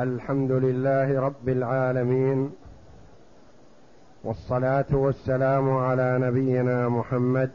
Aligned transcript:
الحمد 0.00 0.52
لله 0.52 1.20
رب 1.20 1.48
العالمين 1.48 2.50
والصلاة 4.24 4.86
والسلام 4.92 5.70
على 5.70 6.18
نبينا 6.18 6.88
محمد 6.88 7.50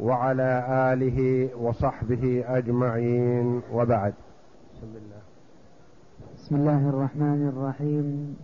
وعلى 0.00 0.64
آله 0.92 1.48
وصحبه 1.56 2.44
أجمعين 2.46 3.62
وبعد. 3.72 4.14
بسم 4.72 4.92
الله 4.96 5.22
بسم 6.36 6.56
الله 6.56 6.88
الرحمن 6.88 7.48
الرحيم. 7.48 8.36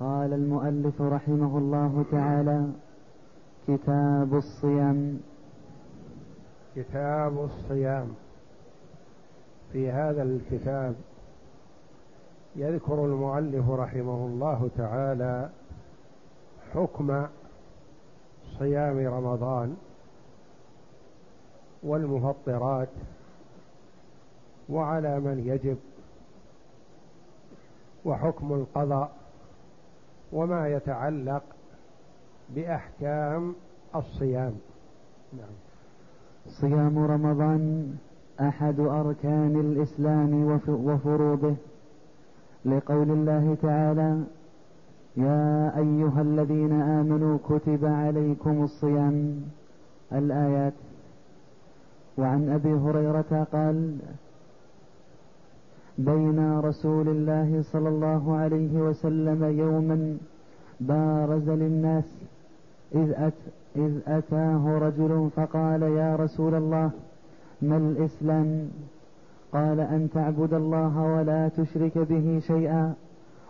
قال 0.00 0.32
المؤلف 0.32 1.02
رحمه 1.02 1.58
الله 1.58 2.04
تعالى 2.12 2.68
كتاب 3.68 4.34
الصيام. 4.34 5.20
كتاب 6.76 7.38
الصيام. 7.38 8.08
في 9.72 9.90
هذا 9.90 10.22
الكتاب 10.22 10.94
يذكر 12.56 13.04
المؤلف 13.04 13.70
رحمه 13.70 14.26
الله 14.26 14.70
تعالى 14.76 15.50
حكم 16.74 17.26
صيام 18.58 18.98
رمضان 19.06 19.76
والمفطرات 21.82 22.88
وعلى 24.68 25.20
من 25.20 25.38
يجب 25.46 25.76
وحكم 28.04 28.52
القضاء 28.52 29.10
وما 30.32 30.68
يتعلق 30.68 31.42
بأحكام 32.50 33.54
الصيام. 33.96 34.54
نعم. 35.32 35.54
صيام 36.46 36.98
رمضان 36.98 37.94
أحد 38.40 38.80
أركان 38.80 39.60
الإسلام 39.60 40.60
وفروضه. 40.68 41.56
لقول 42.64 43.10
الله 43.10 43.56
تعالى 43.62 44.20
يا 45.16 45.72
أيها 45.78 46.22
الذين 46.22 46.72
آمنوا 46.72 47.38
كتب 47.48 47.84
عليكم 47.84 48.62
الصيام. 48.62 49.40
الآيات. 50.12 50.72
وعن 52.18 52.48
أبي 52.48 52.72
هريرة 52.72 53.46
قال 53.52 53.96
بين 55.98 56.58
رسول 56.58 57.08
الله 57.08 57.62
صلى 57.72 57.88
الله 57.88 58.36
عليه 58.36 58.74
وسلم 58.80 59.44
يوما 59.44 60.16
بارز 60.80 61.50
للناس 61.50 62.04
إذ, 62.94 63.12
أت 63.16 63.40
إذ 63.76 63.98
أتاه 64.06 64.78
رجل 64.78 65.30
فقال 65.36 65.82
يا 65.82 66.16
رسول 66.16 66.54
الله 66.54 66.90
ما 67.62 67.76
الإسلام؟ 67.76 68.68
قال 69.54 69.80
أن 69.80 70.08
تعبد 70.14 70.54
الله 70.54 71.02
ولا 71.02 71.48
تشرك 71.48 71.98
به 71.98 72.40
شيئا 72.46 72.94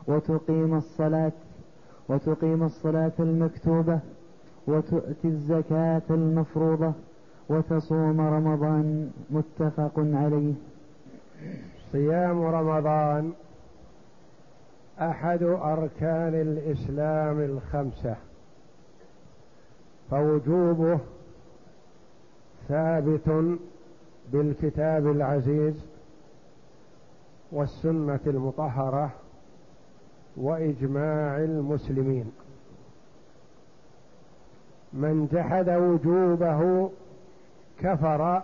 وتقيم 0.06 0.74
الصلاة 0.74 1.32
وتقيم 2.08 2.62
الصلاة 2.62 3.12
المكتوبة 3.18 3.98
وتؤتي 4.66 5.28
الزكاة 5.28 6.02
المفروضة 6.10 6.92
وتصوم 7.48 8.20
رمضان 8.20 9.10
متفق 9.30 9.92
عليه. 9.96 10.54
صيام 11.92 12.42
رمضان 12.42 13.32
أحد 15.00 15.42
أركان 15.42 16.34
الإسلام 16.34 17.40
الخمسة 17.40 18.16
فوجوبه 20.10 20.98
ثابت 22.68 23.56
بالكتاب 24.32 25.06
العزيز 25.06 25.74
والسنة 27.54 28.20
المطهرة 28.26 29.10
وإجماع 30.36 31.36
المسلمين. 31.36 32.32
من 34.92 35.28
جحد 35.32 35.68
وجوبه 35.68 36.90
كفر 37.80 38.42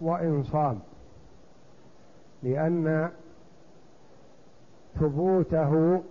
وان 0.00 0.42
صام 0.42 0.78
لأن 2.42 3.10
ثبوته 5.00 6.02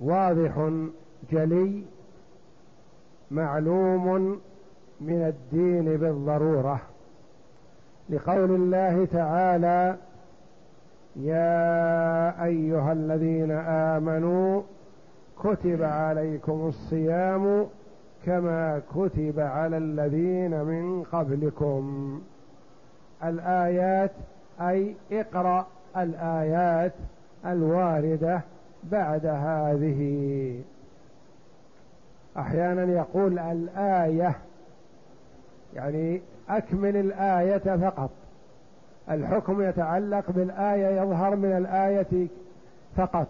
واضح 0.00 0.70
جلي 1.32 1.84
معلوم 3.30 4.40
من 5.00 5.22
الدين 5.22 5.96
بالضرورة. 5.96 6.80
لقول 8.10 8.50
الله 8.54 9.04
تعالى 9.04 9.96
يا 11.16 12.44
أيها 12.44 12.92
الذين 12.92 13.50
آمنوا 13.50 14.62
كتب 15.40 15.82
عليكم 15.82 16.66
الصيام 16.68 17.66
كما 18.26 18.82
كتب 18.94 19.40
على 19.40 19.76
الذين 19.76 20.64
من 20.64 21.02
قبلكم. 21.02 22.22
الآيات 23.24 24.10
أي 24.60 24.94
اقرأ 25.12 25.66
الآيات 25.96 26.92
الواردة 27.46 28.40
بعد 28.84 29.26
هذه. 29.26 30.60
أحيانا 32.36 32.92
يقول 32.92 33.38
الآية 33.38 34.36
يعني 35.74 36.20
أكمل 36.48 36.96
الآية 36.96 37.88
فقط. 37.88 38.10
الحكم 39.10 39.62
يتعلق 39.62 40.30
بالآية 40.30 41.00
يظهر 41.02 41.36
من 41.36 41.52
الآية 41.56 42.28
فقط. 42.96 43.26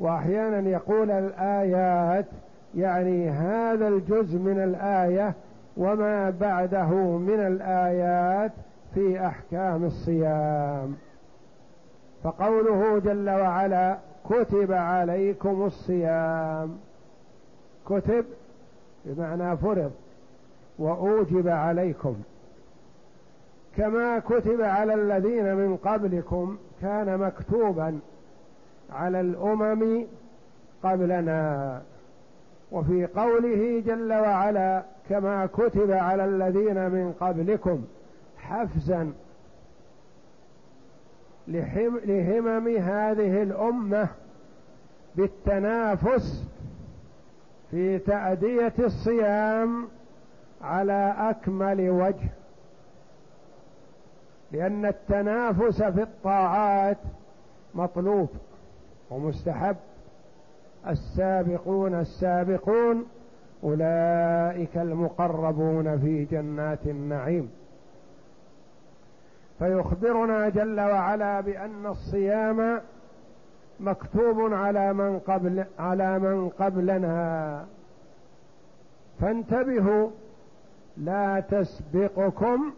واحيانا 0.00 0.70
يقول 0.70 1.10
الآيات 1.10 2.26
يعني 2.74 3.30
هذا 3.30 3.88
الجزء 3.88 4.38
من 4.38 4.62
الآية 4.62 5.34
وما 5.76 6.30
بعده 6.30 6.88
من 7.18 7.40
الآيات 7.46 8.52
في 8.94 9.26
أحكام 9.26 9.84
الصيام. 9.84 10.96
فقوله 12.24 12.98
جل 12.98 13.30
وعلا 13.30 13.96
كتب 14.30 14.72
عليكم 14.72 15.62
الصيام. 15.62 16.78
كتب 17.86 18.24
بمعنى 19.04 19.56
فرض 19.56 19.92
وأوجب 20.78 21.48
عليكم. 21.48 22.16
كما 23.76 24.18
كتب 24.18 24.60
على 24.60 24.94
الذين 24.94 25.54
من 25.54 25.76
قبلكم 25.76 26.56
كان 26.80 27.18
مكتوبا 27.18 27.98
على 28.90 29.20
الأمم 29.20 30.06
قبلنا 30.82 31.82
وفي 32.72 33.06
قوله 33.06 33.82
جل 33.86 34.12
وعلا 34.12 34.82
كما 35.08 35.46
كتب 35.46 35.90
على 35.90 36.24
الذين 36.24 36.90
من 36.90 37.12
قبلكم 37.20 37.84
حفزا 38.38 39.12
لهمم 41.48 42.68
هذه 42.68 43.42
الأمة 43.42 44.08
بالتنافس 45.16 46.44
في 47.70 47.98
تأدية 47.98 48.72
الصيام 48.78 49.88
على 50.62 51.14
أكمل 51.18 51.90
وجه. 51.90 52.30
لأن 54.52 54.86
التنافس 54.86 55.82
في 55.82 56.02
الطاعات 56.02 56.98
مطلوب 57.74 58.28
ومستحب. 59.10 59.76
السابقون 60.88 61.94
السابقون 61.94 63.06
أولئك 63.64 64.76
المقربون 64.76 65.98
في 65.98 66.24
جنات 66.24 66.86
النعيم. 66.86 67.50
فيخبرنا 69.58 70.48
جل 70.48 70.80
وعلا 70.80 71.40
بأن 71.40 71.86
الصيام 71.86 72.80
مكتوب 73.80 74.52
على 74.52 74.92
من 74.92 75.18
قبل 75.18 75.64
على 75.78 76.18
من 76.18 76.48
قبلنا. 76.48 77.64
فانتبهوا 79.20 80.10
لا 80.96 81.40
تسبقكم 81.40 82.72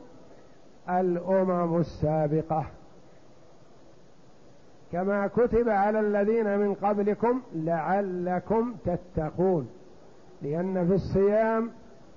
الأمم 0.91 1.81
السابقة. 1.81 2.67
كما 4.93 5.27
كتب 5.27 5.69
على 5.69 6.01
الذين 6.01 6.59
من 6.59 6.75
قبلكم 6.75 7.43
لعلكم 7.55 8.75
تتقون 8.85 9.69
لأن 10.43 10.87
في 10.87 10.95
الصيام 10.95 11.71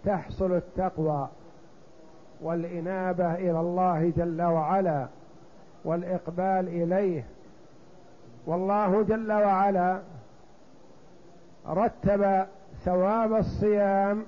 تحصل 0.05 0.51
التقوى 0.51 1.27
والإنابة 2.41 3.33
إلى 3.33 3.59
الله 3.59 4.13
جل 4.17 4.41
وعلا 4.41 5.07
والإقبال 5.85 6.67
إليه. 6.67 7.25
والله 8.45 9.01
جل 9.01 9.31
وعلا 9.31 9.99
رتب 11.67 12.45
ثواب 12.85 13.33
الصيام 13.33 14.23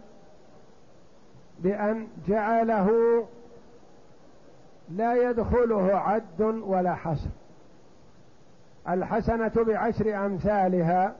بأن 1.59 2.07
جعله 2.27 2.89
لا 4.95 5.29
يدخله 5.29 5.95
عد 5.95 6.41
ولا 6.41 6.95
حصر 6.95 7.29
الحسنة 8.89 9.51
بعشر 9.67 10.25
أمثالها 10.25 11.15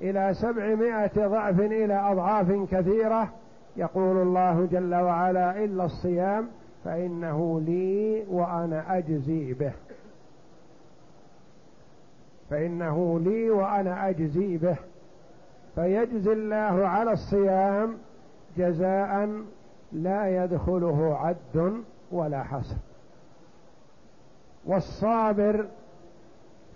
إلى 0.00 0.34
سبعمائة 0.34 1.26
ضعف 1.28 1.60
إلى 1.60 1.94
أضعاف 1.94 2.52
كثيرة 2.70 3.32
يقول 3.76 4.16
الله 4.16 4.68
جل 4.72 4.94
وعلا 4.94 5.64
إلا 5.64 5.84
الصيام 5.84 6.48
فإنه 6.84 7.60
لي 7.60 8.24
وأنا 8.30 8.98
أجزي 8.98 9.52
به. 9.52 9.72
فإنه 12.50 13.20
لي 13.20 13.50
وأنا 13.50 14.08
أجزي 14.08 14.56
به. 14.56 14.76
فيجزي 15.74 16.32
الله 16.32 16.88
على 16.88 17.12
الصيام 17.12 17.96
جزاء 18.56 19.30
لا 19.92 20.44
يدخله 20.44 21.16
عد 21.20 21.82
ولا 22.10 22.42
حصر 22.42 22.76
والصابر 24.66 25.66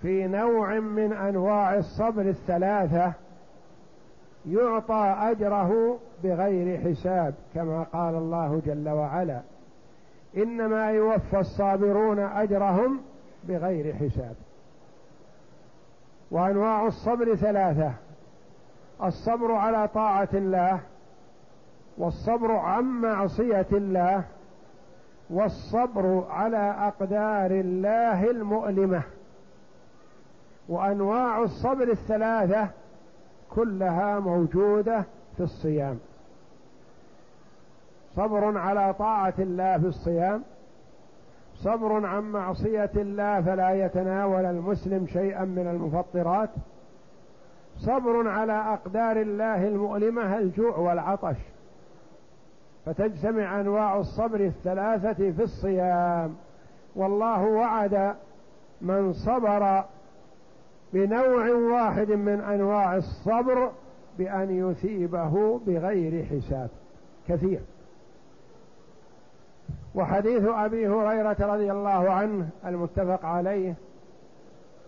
في 0.02 0.26
نوع 0.26 0.80
من 0.80 1.12
أنواع 1.12 1.74
الصبر 1.74 2.22
الثلاثة 2.22 3.12
يعطى 4.48 5.14
أجره 5.18 5.98
بغير 6.24 6.80
حساب 6.90 7.34
كما 7.54 7.82
قال 7.82 8.14
الله 8.14 8.62
جل 8.66 8.88
وعلا 8.88 9.40
إنما 10.36 10.90
يوفى 10.90 11.38
الصابرون 11.38 12.18
أجرهم 12.18 13.00
بغير 13.44 13.94
حساب. 13.94 14.34
وأنواع 16.30 16.86
الصبر 16.86 17.34
ثلاثة 17.34 17.92
الصبر 19.04 19.52
على 19.52 19.88
طاعة 19.88 20.28
الله 20.34 20.80
والصبر 21.98 22.52
عن 22.52 22.84
معصية 22.84 23.66
الله 23.72 24.24
والصبر 25.30 26.26
على 26.30 26.74
أقدار 26.78 27.50
الله 27.50 28.30
المؤلمة. 28.30 29.02
وأنواع 30.68 31.42
الصبر 31.42 31.90
الثلاثة 31.90 32.68
كلها 33.50 34.20
موجودة 34.20 35.04
في 35.36 35.42
الصيام. 35.42 35.98
صبر 38.16 38.58
على 38.58 38.94
طاعة 38.94 39.34
الله 39.38 39.78
في 39.78 39.86
الصيام. 39.86 40.42
صبر 41.56 42.06
عن 42.06 42.22
معصية 42.22 42.90
الله 42.96 43.40
فلا 43.40 43.70
يتناول 43.70 44.44
المسلم 44.44 45.06
شيئا 45.06 45.44
من 45.44 45.66
المفطرات. 45.66 46.50
صبر 47.78 48.28
على 48.28 48.52
أقدار 48.52 49.16
الله 49.16 49.68
المؤلمة 49.68 50.38
الجوع 50.38 50.76
والعطش. 50.76 51.36
فتجتمع 52.86 53.60
أنواع 53.60 53.98
الصبر 53.98 54.40
الثلاثة 54.40 55.30
في 55.32 55.42
الصيام 55.42 56.34
والله 56.96 57.42
وعد 57.44 58.14
من 58.80 59.12
صبر 59.12 59.84
بنوع 60.92 61.50
واحد 61.50 62.10
من 62.10 62.40
أنواع 62.40 62.96
الصبر 62.96 63.70
بأن 64.18 64.70
يثيبه 64.70 65.60
بغير 65.66 66.24
حساب. 66.24 66.70
كثير. 67.28 67.60
وحديث 69.94 70.42
أبي 70.44 70.88
هريرة 70.88 71.36
رضي 71.40 71.72
الله 71.72 72.10
عنه 72.10 72.48
المتفق 72.66 73.24
عليه 73.24 73.74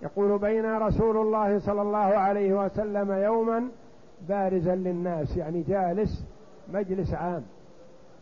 يقول 0.03 0.39
بين 0.39 0.79
رسول 0.79 1.17
الله 1.17 1.59
صلى 1.59 1.83
الله 1.83 1.99
عليه 1.99 2.65
وسلم 2.65 3.13
يوما 3.13 3.69
بارزا 4.29 4.75
للناس 4.75 5.37
يعني 5.37 5.63
جالس 5.63 6.25
مجلس 6.73 7.15
عام. 7.15 7.43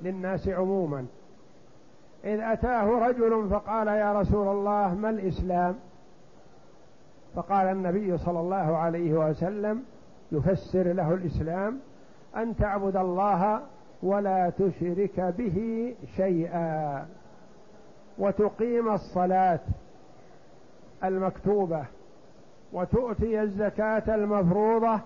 للناس 0.02 0.48
عموما. 0.48 1.06
إذ 2.24 2.40
أتاه 2.40 3.08
رجل 3.08 3.48
فقال 3.50 3.86
يا 3.86 4.20
رسول 4.20 4.48
الله 4.48 4.94
ما 4.94 5.10
الإسلام؟ 5.10 5.76
فقال 7.34 7.66
النبي 7.66 8.18
صلى 8.18 8.40
الله 8.40 8.76
عليه 8.76 9.14
وسلم 9.14 9.82
يفسر 10.32 10.92
له 10.92 11.14
الإسلام 11.14 11.78
أن 12.36 12.56
تعبد 12.56 12.96
الله 12.96 13.60
ولا 14.02 14.50
تشرك 14.50 15.20
به 15.38 15.94
شيئا 16.16 17.06
وتقيم 18.18 18.92
الصلاة 18.92 19.60
المكتوبة 21.04 21.84
وتؤتي 22.72 23.42
الزكاة 23.42 24.14
المفروضة 24.14 25.00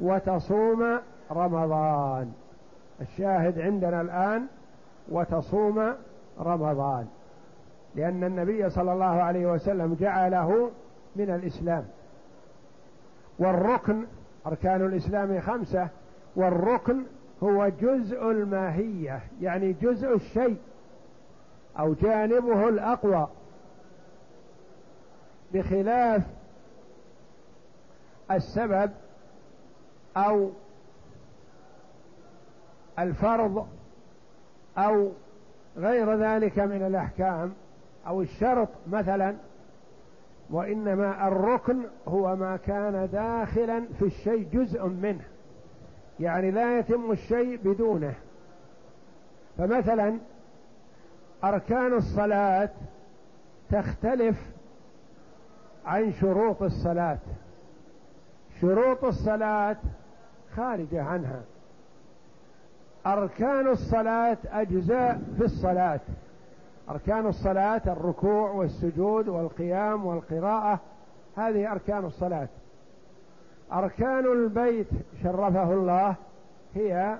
وتصوم 0.00 0.98
رمضان. 1.30 2.32
الشاهد 3.00 3.60
عندنا 3.60 4.00
الآن 4.00 4.46
وتصوم 5.08 5.94
رمضان 6.40 7.06
لأن 7.94 8.24
النبي 8.24 8.70
صلى 8.70 8.92
الله 8.92 9.04
عليه 9.04 9.52
وسلم 9.52 9.94
جعله 9.94 10.70
من 11.16 11.30
الإسلام. 11.30 11.84
والركن 13.38 14.06
أركان 14.46 14.86
الإسلام 14.86 15.40
خمسة 15.40 15.88
والركن 16.36 17.02
هو 17.42 17.68
جزء 17.68 18.30
الماهية 18.30 19.20
يعني 19.40 19.72
جزء 19.72 20.14
الشيء 20.14 20.56
أو 21.78 21.94
جانبه 21.94 22.68
الأقوى. 22.68 23.28
بخلاف 25.54 26.22
السبب 28.30 28.90
أو 30.16 30.50
الفرض 33.00 33.66
أو 34.78 35.10
غير 35.76 36.14
ذلك 36.14 36.58
من 36.58 36.86
الأحكام 36.86 37.52
أو 38.06 38.22
الشرط 38.22 38.68
مثلا 38.90 39.36
وإنما 40.50 41.28
الركن 41.28 41.82
هو 42.08 42.36
ما 42.36 42.56
كان 42.56 43.08
داخلا 43.12 43.84
في 43.98 44.04
الشيء 44.04 44.48
جزء 44.52 44.86
منه 44.86 45.24
يعني 46.20 46.50
لا 46.50 46.78
يتم 46.78 47.12
الشيء 47.12 47.56
بدونه. 47.64 48.14
فمثلا 49.58 50.18
أركان 51.44 51.92
الصلاة 51.92 52.70
تختلف 53.70 54.36
عن 55.86 56.12
شروط 56.12 56.62
الصلاة. 56.62 57.18
شروط 58.60 59.04
الصلاة 59.04 59.76
خارجة 60.56 61.02
عنها. 61.02 61.42
أركان 63.06 63.68
الصلاة 63.68 64.38
أجزاء 64.46 65.20
في 65.38 65.44
الصلاة. 65.44 66.00
أركان 66.90 67.26
الصلاة 67.26 67.82
الركوع 67.86 68.50
والسجود 68.50 69.28
والقيام 69.28 70.06
والقراءة 70.06 70.80
هذه 71.36 71.72
أركان 71.72 72.04
الصلاة. 72.04 72.48
أركان 73.72 74.32
البيت 74.32 74.86
شرفه 75.22 75.72
الله 75.72 76.14
هي 76.74 77.18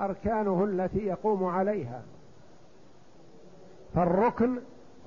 أركانه 0.00 0.64
التي 0.64 0.98
يقوم 0.98 1.44
عليها. 1.44 2.02
فالركن 3.94 4.58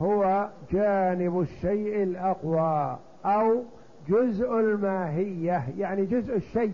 هو 0.01 0.49
جانب 0.71 1.39
الشيء 1.39 2.03
الأقوى 2.03 2.97
أو 3.25 3.63
جزء 4.07 4.59
الماهية 4.59 5.63
يعني 5.77 6.05
جزء 6.05 6.35
الشيء. 6.35 6.73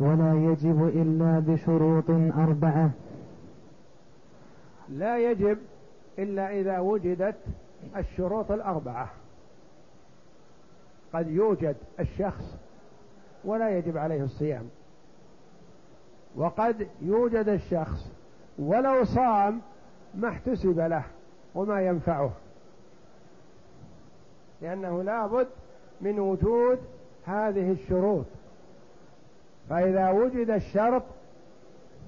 ولا 0.00 0.34
يجب 0.34 0.88
إلا 0.88 1.38
بشروط 1.38 2.10
أربعة. 2.38 2.90
لا 4.88 5.18
يجب 5.18 5.58
إلا 6.18 6.60
إذا 6.60 6.78
وجدت 6.78 7.36
الشروط 7.96 8.50
الأربعة. 8.50 9.10
قد 11.12 11.28
يوجد 11.28 11.76
الشخص 12.00 12.56
ولا 13.44 13.78
يجب 13.78 13.96
عليه 13.96 14.22
الصيام. 14.22 14.68
وقد 16.36 16.88
يوجد 17.02 17.48
الشخص 17.48 18.10
ولو 18.58 19.04
صام 19.04 19.60
ما 20.14 20.28
احتسب 20.28 20.80
له 20.80 21.04
وما 21.54 21.80
ينفعه. 21.80 22.32
لأنه 24.62 25.02
لابد 25.02 25.48
من 26.00 26.18
وجود 26.18 26.78
هذه 27.24 27.72
الشروط. 27.72 28.26
فإذا 29.70 30.10
وجد 30.10 30.50
الشرط 30.50 31.02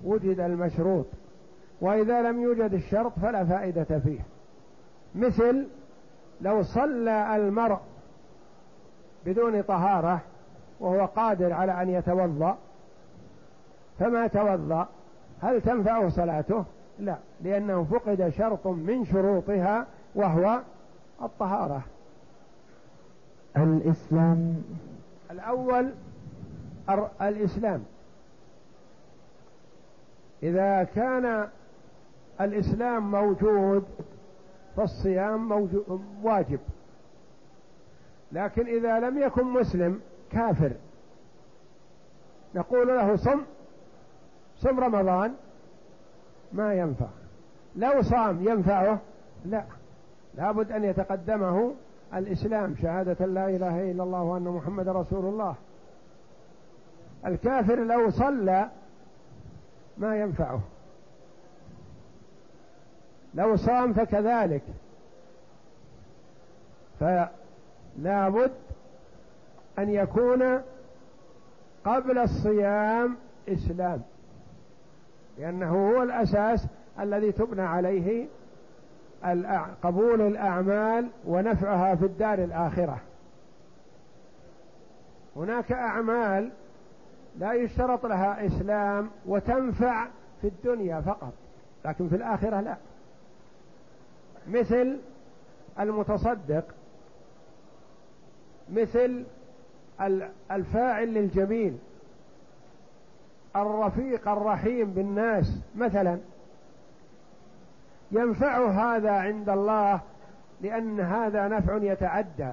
وجد 0.04 0.40
المشروط. 0.40 1.06
وإذا 1.80 2.22
لم 2.22 2.42
يوجد 2.42 2.74
الشرط 2.74 3.12
فلا 3.22 3.44
فائدة 3.44 3.98
فيه. 3.98 4.20
مثل 5.14 5.66
لو 6.40 6.62
صلى 6.62 7.36
المرء 7.36 7.78
بدون 9.26 9.62
طهارة 9.62 10.20
وهو 10.80 11.06
قادر 11.06 11.52
على 11.52 11.82
أن 11.82 11.88
يتوضأ 11.88 12.58
فما 13.98 14.26
توضأ 14.26 14.88
هل 15.42 15.60
تنفعه 15.60 16.08
صلاته؟ 16.08 16.64
لا 16.98 17.16
لأنه 17.42 17.84
فقد 17.84 18.28
شرط 18.28 18.66
من 18.66 19.04
شروطها 19.04 19.86
وهو 20.14 20.60
الطهارة. 21.22 21.82
الإسلام 23.56 24.62
الأول 25.30 25.92
الإسلام. 27.22 27.84
إذا 30.42 30.84
كان 30.84 31.48
الإسلام 32.40 33.10
موجود 33.10 33.84
فالصيام 34.76 35.48
موجود 35.48 36.02
واجب. 36.22 36.60
لكن 38.32 38.66
إذا 38.66 39.00
لم 39.00 39.18
يكن 39.18 39.44
مسلم 39.44 40.00
كافر. 40.32 40.72
نقول 42.54 42.88
له 42.88 43.16
صم 43.16 43.40
صم 44.58 44.80
رمضان 44.80 45.34
ما 46.52 46.74
ينفع. 46.74 47.08
لو 47.76 48.02
صام 48.02 48.48
ينفعه؟ 48.48 48.98
لا. 49.44 49.64
لابد 50.34 50.72
أن 50.72 50.84
يتقدمه 50.84 51.74
الإسلام 52.14 52.74
شهادة 52.82 53.26
لا 53.26 53.48
إله 53.48 53.90
إلا 53.90 54.02
الله 54.02 54.22
وأن 54.22 54.42
محمد 54.42 54.88
رسول 54.88 55.24
الله. 55.24 55.54
الكافر 57.26 57.74
لو 57.84 58.10
صلى 58.10 58.68
ما 59.98 60.16
ينفعه. 60.16 60.60
لو 63.34 63.56
صام 63.56 63.92
فكذلك. 63.92 64.62
فلا 67.00 68.28
بد 68.28 68.52
أن 69.78 69.90
يكون 69.90 70.62
قبل 71.84 72.18
الصيام 72.18 73.16
إسلام. 73.48 74.02
لأنه 75.38 75.90
هو 75.90 76.02
الأساس 76.02 76.66
الذي 77.00 77.32
تبنى 77.32 77.62
عليه 77.62 78.26
قبول 79.82 80.20
الأعمال 80.20 81.08
ونفعها 81.26 81.94
في 81.94 82.04
الدار 82.04 82.38
الآخرة. 82.38 83.00
هناك 85.36 85.72
أعمال 85.72 86.50
لا 87.38 87.52
يشترط 87.52 88.06
لها 88.06 88.46
إسلام 88.46 89.10
وتنفع 89.26 90.06
في 90.40 90.48
الدنيا 90.48 91.00
فقط 91.00 91.32
لكن 91.84 92.08
في 92.08 92.16
الآخرة 92.16 92.60
لا. 92.60 92.76
مثل 94.48 94.98
المتصدق 95.80 96.64
مثل 98.72 99.24
الفاعل 100.50 101.14
للجميل 101.14 101.78
الرفيق 103.56 104.28
الرحيم 104.28 104.90
بالناس 104.90 105.60
مثلا. 105.76 106.18
ينفع 108.12 108.70
هذا 108.70 109.10
عند 109.10 109.48
الله 109.48 110.00
لأن 110.60 111.00
هذا 111.00 111.48
نفع 111.48 111.78
يتعدى. 111.82 112.52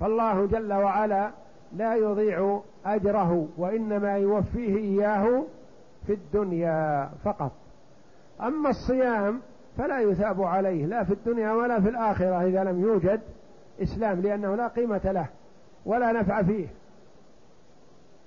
فالله 0.00 0.46
جل 0.46 0.72
وعلا 0.72 1.30
لا 1.72 1.94
يضيع 1.94 2.60
أجره 2.86 3.48
وإنما 3.56 4.16
يوفيه 4.16 4.76
إياه 4.76 5.44
في 6.06 6.12
الدنيا 6.12 7.10
فقط. 7.24 7.52
أما 8.40 8.70
الصيام 8.70 9.40
فلا 9.78 10.00
يثاب 10.00 10.42
عليه 10.42 10.86
لا 10.86 11.04
في 11.04 11.12
الدنيا 11.12 11.52
ولا 11.52 11.80
في 11.80 11.88
الآخرة 11.88 12.42
إذا 12.42 12.64
لم 12.64 12.80
يوجد 12.80 13.20
إسلام 13.82 14.20
لأنه 14.20 14.54
لا 14.54 14.68
قيمة 14.68 15.00
له 15.04 15.26
ولا 15.86 16.12
نفع 16.12 16.42
فيه. 16.42 16.66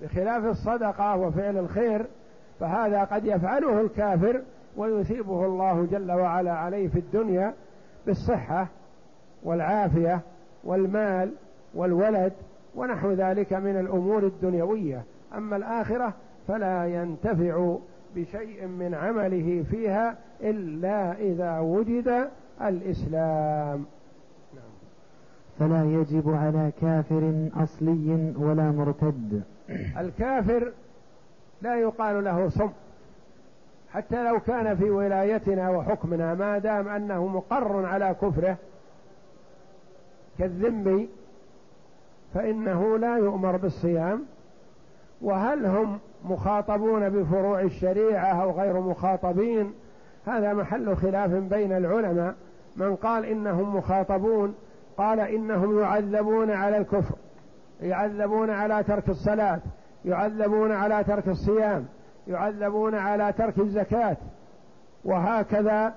بخلاف 0.02 0.46
الصدقة 0.46 1.16
وفعل 1.16 1.58
الخير 1.58 2.06
فهذا 2.60 3.04
قد 3.04 3.26
يفعله 3.26 3.82
الكافر 3.82 4.42
ويثيبه 4.78 5.46
الله 5.46 5.88
جل 5.92 6.12
وعلا 6.12 6.52
عليه 6.52 6.88
في 6.88 7.00
الدنيا 7.00 7.54
بالصحة 8.06 8.68
والعافية 9.44 10.22
والمال 10.64 11.32
والولد 11.76 12.34
ونحو 12.80 13.12
ذلك 13.12 13.54
من 13.54 13.80
الأمور 13.80 14.24
الدنيوية. 14.24 15.04
أما 15.36 15.56
الآخرة 15.56 16.14
فلا 16.48 16.86
ينتفع 16.86 17.78
بشيء 18.16 18.68
من 18.68 18.94
عمله 18.94 19.64
فيها 19.72 20.18
إلا 20.42 21.14
إذا 21.14 21.60
وجد 21.60 22.30
الإسلام. 22.62 23.86
فلا 25.60 25.86
يجب 25.86 26.30
على 26.36 26.72
كافر 26.82 27.50
أصلي 27.56 28.34
ولا 28.38 28.72
مرتد. 28.72 29.44
الكافر 29.98 30.72
لا 31.62 31.76
يقال 31.76 32.24
له 32.24 32.50
صم. 32.50 32.70
حتى 33.94 34.24
لو 34.24 34.40
كان 34.40 34.76
في 34.76 34.90
ولايتنا 34.90 35.70
وحكمنا 35.70 36.34
ما 36.34 36.58
دام 36.58 36.88
أنه 36.88 37.28
مقر 37.28 37.86
على 37.86 38.16
كفره 38.22 38.58
كالذمي 40.40 41.10
فإنه 42.34 42.98
لا 42.98 43.18
يؤمر 43.18 43.58
بالصيام. 43.58 44.26
وهل 45.22 45.66
هم 45.66 46.00
مخاطبون 46.26 47.10
بفروع 47.10 47.62
الشريعة 47.62 48.42
أو 48.42 48.52
غير 48.52 48.80
مخاطبين؟ 48.80 49.74
هذا 50.26 50.54
محل 50.54 50.96
خلاف 50.96 51.32
بين 51.32 51.72
العلماء. 51.72 52.36
من 52.76 52.96
قال 52.96 53.26
إنهم 53.26 53.76
مخاطبون 53.76 54.56
قال 54.98 55.20
إنهم 55.20 55.80
يعذبون 55.80 56.52
على 56.52 56.78
الكفر 56.78 57.16
يعذبون 57.82 58.50
على 58.50 58.84
ترك 58.84 59.10
الصلاة 59.10 59.60
يعذبون 60.06 60.72
على 60.72 61.04
ترك 61.04 61.28
الصيام 61.28 61.86
يعذبون 62.28 62.96
على 62.96 63.34
ترك 63.34 63.60
الزكاة. 63.60 64.18
وهكذا 65.06 65.94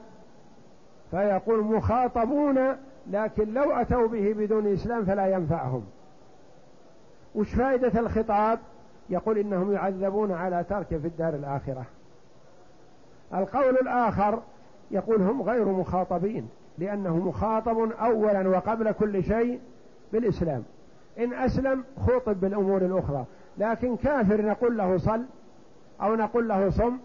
فيقول 1.11 1.65
مخاطبون 1.65 2.59
لكن 3.11 3.55
لو 3.55 3.73
أتوا 3.73 4.09
به 4.09 4.35
بدون 4.39 4.73
إسلام 4.73 5.05
فلا 5.05 5.27
ينفعهم. 5.27 5.83
وش 7.35 7.55
فائدة 7.55 8.01
الخطاب؟ 8.01 8.59
يقول 9.11 9.39
إنهم 9.39 9.73
يعذبون 9.73 10.33
على 10.33 10.65
تركه 10.69 10.99
في 10.99 11.07
الدار 11.07 11.35
الآخرة. 11.35 11.85
القول 13.35 13.75
الآخر 13.75 14.43
يقول 14.91 15.23
هم 15.23 15.43
غير 15.43 15.65
مخاطبين 15.65 16.49
لأنه 16.79 17.17
مخاطب 17.17 17.93
أولا 17.93 18.49
وقبل 18.49 18.93
كل 18.93 19.25
شيء 19.25 19.61
بالإسلام. 20.13 20.63
إن 21.19 21.33
أسلم 21.33 21.85
خوطب 22.07 22.41
بالأمور 22.41 22.83
الأخرى 22.83 23.25
لكن 23.59 23.97
كافر 23.97 24.43
نقول 24.43 24.79
له 24.79 24.99
صل 24.99 25.25
أو 26.03 26.15
نقول 26.15 26.49
له 26.49 26.71
صم 26.71 26.99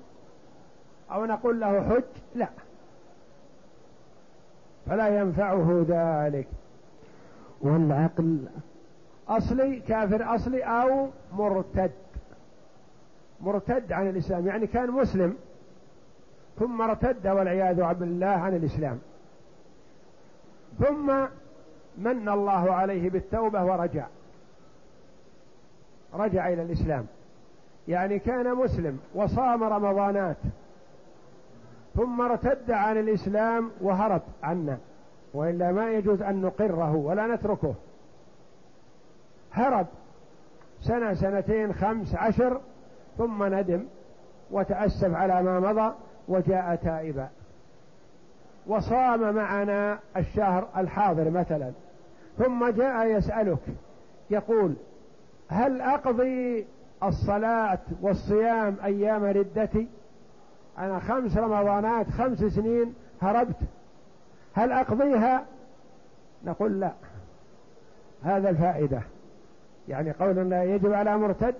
أو 1.11 1.25
نقول 1.25 1.59
له 1.59 1.89
حج 1.89 2.03
لا. 2.35 2.47
فلا 4.85 5.19
ينفعه 5.19 5.85
ذلك. 5.87 6.47
والعقل 7.61 8.39
أصلي 9.29 9.79
كافر 9.79 10.35
أصلي 10.35 10.63
أو 10.63 11.07
مرتد. 11.33 11.91
مرتد 13.41 13.91
عن 13.91 14.09
الإسلام 14.09 14.47
يعني 14.47 14.67
كان 14.67 14.91
مسلم 14.91 15.35
ثم 16.59 16.81
ارتد 16.81 17.27
والعياذ 17.27 17.93
بالله 17.93 18.27
عن 18.27 18.55
الإسلام. 18.55 18.99
ثم 20.79 21.25
من 21.97 22.29
الله 22.29 22.73
عليه 22.73 23.09
بالتوبة 23.09 23.65
ورجع. 23.65 24.05
رجع 26.13 26.49
إلى 26.49 26.61
الإسلام. 26.61 27.05
يعني 27.87 28.19
كان 28.19 28.55
مسلم 28.55 28.99
وصام 29.15 29.63
رمضانات 29.63 30.37
ثم 31.95 32.21
ارتد 32.21 32.71
عن 32.71 32.97
الإسلام 32.97 33.71
وهرب 33.81 34.21
عنا. 34.43 34.77
وإلا 35.33 35.71
ما 35.71 35.91
يجوز 35.91 36.21
أن 36.21 36.41
نقره 36.41 36.95
ولا 36.95 37.35
نتركه. 37.35 37.73
هرب 39.57 39.87
سنة 40.81 41.13
سنتين 41.13 41.73
خمس 41.73 42.15
عشر 42.15 42.61
ثم 43.17 43.43
ندم 43.43 43.83
وتأسف 44.51 45.13
على 45.13 45.43
ما 45.43 45.59
مضى 45.59 45.93
وجاء 46.27 46.75
تائبا. 46.75 47.29
وصام 48.67 49.35
معنا 49.35 49.99
الشهر 50.17 50.67
الحاضر 50.77 51.29
مثلا. 51.29 51.71
ثم 52.37 52.69
جاء 52.69 53.07
يسألك 53.07 53.59
يقول 54.29 54.73
هل 55.49 55.81
أقضي 55.81 56.65
الصلاة 57.03 57.79
والصيام 58.01 58.75
أيام 58.83 59.23
ردتي؟ 59.23 59.87
أنا 60.77 60.99
خمس 60.99 61.37
رمضانات 61.37 62.09
خمس 62.09 62.37
سنين 62.37 62.93
هربت. 63.21 63.55
هل 64.53 64.71
أقضيها؟ 64.71 65.45
نقول 66.45 66.79
لا. 66.79 66.91
هذا 68.23 68.49
الفائدة. 68.49 69.01
يعني 69.87 70.11
قولنا 70.11 70.63
يجب 70.63 70.93
على 70.93 71.17
مرتد 71.17 71.55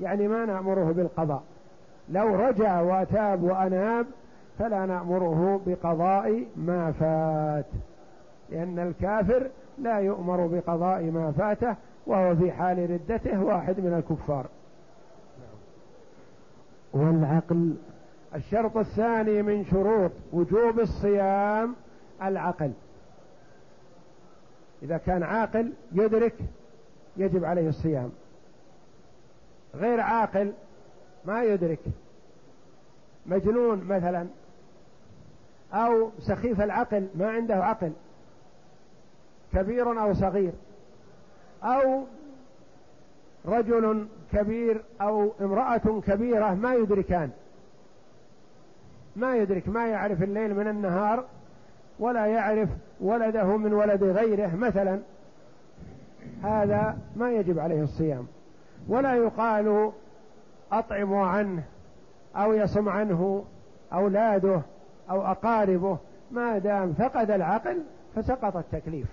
يعني 0.00 0.28
ما 0.28 0.44
نأمره 0.44 0.92
بالقضاء. 0.92 1.42
لو 2.08 2.34
رجع 2.34 2.80
وتاب 2.80 3.42
وأناب 3.42 4.06
فلا 4.58 4.86
نأمره 4.86 5.60
بقضاء 5.66 6.46
ما 6.56 6.92
فات. 6.92 7.66
لأن 8.50 8.78
الكافر 8.78 9.50
لا 9.78 9.98
يؤمر 9.98 10.46
بقضاء 10.46 11.02
ما 11.02 11.32
فاته 11.32 11.76
وهو 12.06 12.36
في 12.36 12.52
حال 12.52 12.90
ردته 12.90 13.44
واحد 13.44 13.80
من 13.80 13.94
الكفار. 13.94 14.46
والعقل؟ 16.92 17.74
الشرط 18.34 18.76
الثاني 18.76 19.42
من 19.42 19.64
شروط 19.64 20.10
وجوب 20.32 20.80
الصيام 20.80 21.74
العقل. 22.22 22.72
إذا 24.82 24.96
كان 24.96 25.22
عاقل 25.22 25.72
يدرك 25.92 26.34
يجب 27.16 27.44
عليه 27.44 27.68
الصيام. 27.68 28.10
غير 29.74 30.00
عاقل 30.00 30.52
ما 31.24 31.42
يدرك. 31.42 31.80
مجنون 33.26 33.84
مثلا. 33.84 34.26
أو 35.72 36.10
سخيف 36.18 36.60
العقل 36.60 37.08
ما 37.14 37.30
عنده 37.30 37.64
عقل. 37.64 37.92
كبير 39.52 40.02
أو 40.02 40.14
صغير. 40.14 40.52
أو 41.62 42.04
رجل 43.46 44.08
كبير 44.32 44.82
أو 45.00 45.32
امرأة 45.40 46.00
كبيرة 46.06 46.54
ما 46.54 46.74
يدركان. 46.74 47.30
ما 49.16 49.36
يدرك 49.36 49.68
ما 49.68 49.86
يعرف 49.86 50.22
الليل 50.22 50.54
من 50.54 50.68
النهار 50.68 51.24
ولا 51.98 52.26
يعرف 52.26 52.68
ولده 53.00 53.56
من 53.56 53.72
ولد 53.72 54.04
غيره 54.04 54.56
مثلا. 54.56 55.00
هذا 56.42 56.98
ما 57.16 57.32
يجب 57.32 57.58
عليه 57.58 57.82
الصيام. 57.82 58.26
ولا 58.88 59.14
يقال 59.14 59.92
أطعموا 60.72 61.26
عنه 61.26 61.62
أو 62.36 62.52
يصم 62.52 62.88
عنه 62.88 63.44
أولاده 63.92 64.60
أو 65.10 65.22
أقاربه. 65.22 65.98
ما 66.30 66.58
دام 66.58 66.92
فقد 66.92 67.30
العقل 67.30 67.82
فسقط 68.16 68.56
التكليف. 68.56 69.06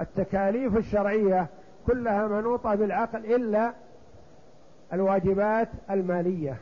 التكاليف 0.00 0.76
الشرعية 0.76 1.46
كلها 1.86 2.26
منوطة 2.26 2.74
بالعقل 2.74 3.34
إلا 3.34 3.72
الواجبات 4.92 5.68
المالية. 5.90 6.56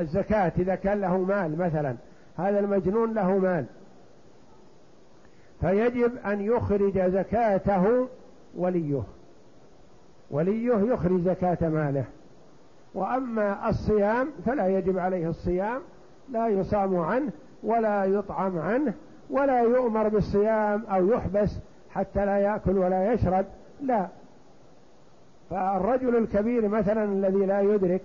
الزكاة 0.00 0.52
إذا 0.58 0.74
كان 0.74 1.00
له 1.00 1.16
مال 1.18 1.58
مثلا. 1.58 1.96
هذا 2.36 2.58
المجنون 2.58 3.14
له 3.14 3.38
مال. 3.38 3.66
فيجب 5.60 6.12
أن 6.26 6.40
يخرج 6.40 6.98
زكاته 6.98 8.08
وليه. 8.56 9.02
وليه 10.30 10.92
يخرج 10.92 11.20
زكاة 11.20 11.68
ماله. 11.68 12.04
وأما 12.94 13.68
الصيام 13.68 14.28
فلا 14.46 14.68
يجب 14.68 14.98
عليه 14.98 15.28
الصيام 15.28 15.80
لا 16.32 16.48
يصام 16.48 16.96
عنه 16.96 17.30
ولا 17.62 18.04
يطعم 18.04 18.58
عنه 18.58 18.94
ولا 19.30 19.60
يؤمر 19.60 20.08
بالصيام 20.08 20.84
أو 20.86 21.06
يحبس 21.06 21.50
حتى 21.90 22.26
لا 22.26 22.38
يأكل 22.38 22.78
ولا 22.78 23.12
يشرب 23.12 23.46
لا. 23.80 24.06
فالرجل 25.50 26.16
الكبير 26.16 26.68
مثلا 26.68 27.04
الذي 27.04 27.46
لا 27.46 27.60
يدرك 27.60 28.02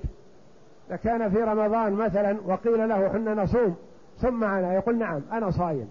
كان 1.03 1.29
في 1.29 1.38
رمضان 1.38 1.93
مثلا 1.93 2.38
وقيل 2.46 2.89
له 2.89 3.10
حنا 3.10 3.34
نصوم 3.34 3.75
صم 4.17 4.34
معنا 4.34 4.74
يقول 4.74 4.98
نعم 4.98 5.22
أنا 5.31 5.51
صايم. 5.51 5.89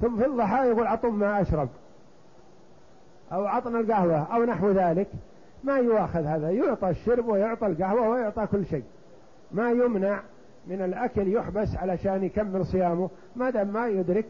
ثم 0.00 0.16
في 0.16 0.26
الضحى 0.26 0.68
يقول 0.68 0.86
عطم 0.86 1.14
ما 1.14 1.40
أشرب. 1.40 1.68
أو 3.32 3.46
عطنا 3.46 3.80
القهوة 3.80 4.34
أو 4.34 4.44
نحو 4.44 4.70
ذلك. 4.70 5.08
ما 5.64 5.76
يؤاخذ 5.76 6.24
هذا. 6.24 6.50
يعطى 6.50 6.90
الشرب 6.90 7.28
ويعطى 7.28 7.66
القهوة 7.66 8.08
ويعطى 8.08 8.46
كل 8.46 8.66
شيء. 8.66 8.84
ما 9.52 9.70
يمنع 9.70 10.20
من 10.66 10.82
الأكل 10.82 11.32
يحبس 11.32 11.76
علشان 11.76 12.24
يكمل 12.24 12.66
صيامه. 12.66 13.10
ما 13.36 13.50
دام 13.50 13.68
ما 13.68 13.88
يدرك 13.88 14.26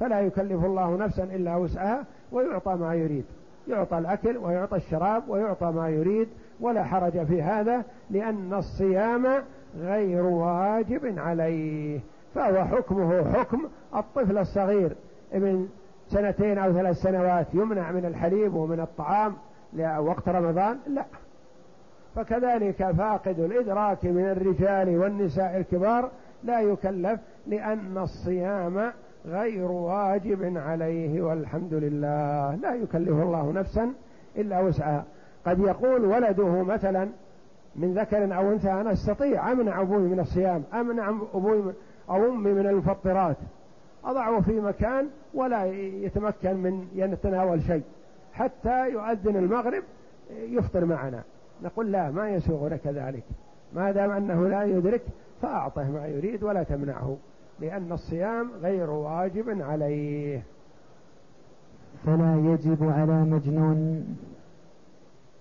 فلا 0.00 0.20
يكلف 0.20 0.64
الله 0.64 0.96
نفسا 0.96 1.24
إلا 1.24 1.56
وسعها 1.56 2.04
ويعطى 2.32 2.74
ما 2.74 2.94
يريد. 2.94 3.24
يعطى 3.68 3.98
الأكل 3.98 4.36
ويعطى 4.36 4.76
الشراب 4.76 5.28
ويعطى 5.28 5.66
ما 5.66 5.88
يريد. 5.88 6.28
ولا 6.60 6.84
حرج 6.84 7.26
في 7.26 7.42
هذا 7.42 7.84
لأن 8.10 8.54
الصيام 8.54 9.26
غير 9.78 10.22
واجب 10.22 11.18
عليه. 11.18 12.00
فهو 12.34 12.64
حكمه 12.64 13.32
حكم 13.32 13.60
الطفل 13.96 14.38
الصغير. 14.38 14.96
ابن 15.34 15.68
سنتين 16.08 16.58
أو 16.58 16.72
ثلاث 16.72 16.96
سنوات 16.96 17.46
يمنع 17.54 17.92
من 17.92 18.04
الحليب 18.04 18.54
ومن 18.54 18.80
الطعام 18.80 19.34
وقت 19.98 20.28
رمضان؟ 20.28 20.78
لا. 20.86 21.04
فكذلك 22.14 22.90
فاقد 22.90 23.38
الإدراك 23.38 24.04
من 24.04 24.24
الرجال 24.24 24.98
والنساء 24.98 25.56
الكبار 25.56 26.10
لا 26.44 26.60
يكلف 26.60 27.20
لأن 27.46 27.98
الصيام 27.98 28.92
غير 29.26 29.70
واجب 29.70 30.56
عليه 30.56 31.22
والحمد 31.22 31.74
لله. 31.74 32.54
لا 32.54 32.74
يكلف 32.74 33.22
الله 33.22 33.52
نفسا 33.52 33.92
إلا 34.36 34.60
وسعها. 34.60 35.04
قد 35.46 35.58
يقول 35.58 36.04
ولده 36.04 36.62
مثلا 36.62 37.08
من 37.76 37.94
ذكر 37.94 38.36
أو 38.36 38.52
أنثى 38.52 38.72
أنا 38.72 38.92
أستطيع 38.92 39.52
أمنع 39.52 39.80
أبوي 39.80 40.08
من 40.08 40.20
الصيام 40.20 40.62
أمنع 40.74 41.08
أبوي 41.34 41.74
أو 42.10 42.28
أمي 42.28 42.52
من 42.52 42.66
المفطرات. 42.66 43.36
أضعه 44.04 44.40
في 44.40 44.60
مكان 44.60 45.08
ولا 45.34 45.64
يتمكن 46.04 46.56
من 46.56 46.88
يتناول 46.94 47.62
شيء. 47.62 47.82
حتى 48.32 48.90
يؤذن 48.90 49.36
المغرب 49.36 49.82
يفطر 50.30 50.84
معنا. 50.84 51.22
نقول 51.62 51.92
لا 51.92 52.10
ما 52.10 52.30
يسوغ 52.30 52.68
لك 52.68 52.86
ذلك. 52.86 53.22
ما 53.74 53.92
دام 53.92 54.10
أنه 54.10 54.48
لا 54.48 54.64
يدرك 54.64 55.02
فأعطه 55.42 55.90
ما 55.90 56.06
يريد 56.06 56.42
ولا 56.42 56.62
تمنعه 56.62 57.16
لأن 57.60 57.92
الصيام 57.92 58.50
غير 58.62 58.90
واجب 58.90 59.62
عليه. 59.62 60.42
فلا 62.06 62.42
يجب 62.44 62.92
على 62.92 63.12
مجنون 63.12 64.16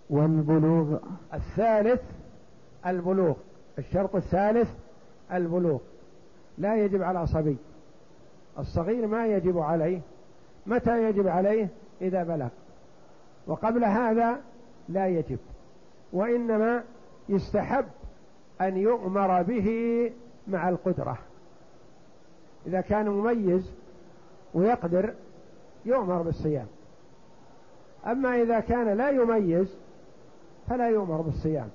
والبلوغ. 0.10 0.98
الثالث 1.34 2.02
البلوغ. 2.86 3.36
الشرط 3.78 4.16
الثالث 4.16 4.70
البلوغ. 5.34 5.80
لا 6.58 6.76
يجب 6.76 7.04
على 7.04 7.28
صبي 7.28 7.58
الصغير 8.60 9.08
ما 9.08 9.28
يجب 9.28 9.58
عليه 9.58 10.02
متى 10.66 11.04
يجب 11.04 11.28
عليه؟ 11.28 11.68
إذا 12.02 12.24
بلغ. 12.24 12.48
وقبل 13.48 13.84
هذا 13.84 14.42
لا 14.90 15.08
يجب 15.08 15.40
وإنما 16.14 16.84
يستحب 17.30 17.86
أن 18.62 18.78
يؤمر 18.78 19.42
به 19.42 20.12
مع 20.48 20.70
القدرة. 20.70 21.18
إذا 22.68 22.82
كان 22.82 23.10
مميز 23.10 23.72
ويقدر 24.54 25.14
يؤمر 25.86 26.22
بالصيام. 26.22 26.68
أما 28.08 28.42
إذا 28.42 28.60
كان 28.60 28.98
لا 28.98 29.10
يميز 29.10 29.78
فلا 30.70 30.90
يؤمر 30.90 31.22
بالصيام. 31.22 31.70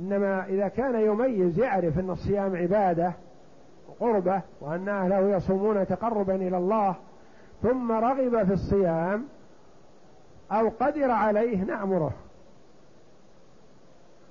إنما 0.00 0.46
إذا 0.46 0.68
كان 0.68 1.00
يميز 1.00 1.58
يعرف 1.58 1.98
أن 1.98 2.10
الصيام 2.10 2.56
عبادة 2.56 3.12
قربة 4.00 4.42
وأن 4.60 4.88
أهله 4.88 5.36
يصومون 5.36 5.86
تقربا 5.86 6.34
إلى 6.34 6.56
الله 6.56 6.96
ثم 7.62 7.92
رغب 7.92 8.44
في 8.46 8.52
الصيام 8.52 9.24
أو 10.52 10.68
قدر 10.80 11.10
عليه 11.10 11.64
نأمره 11.64 12.12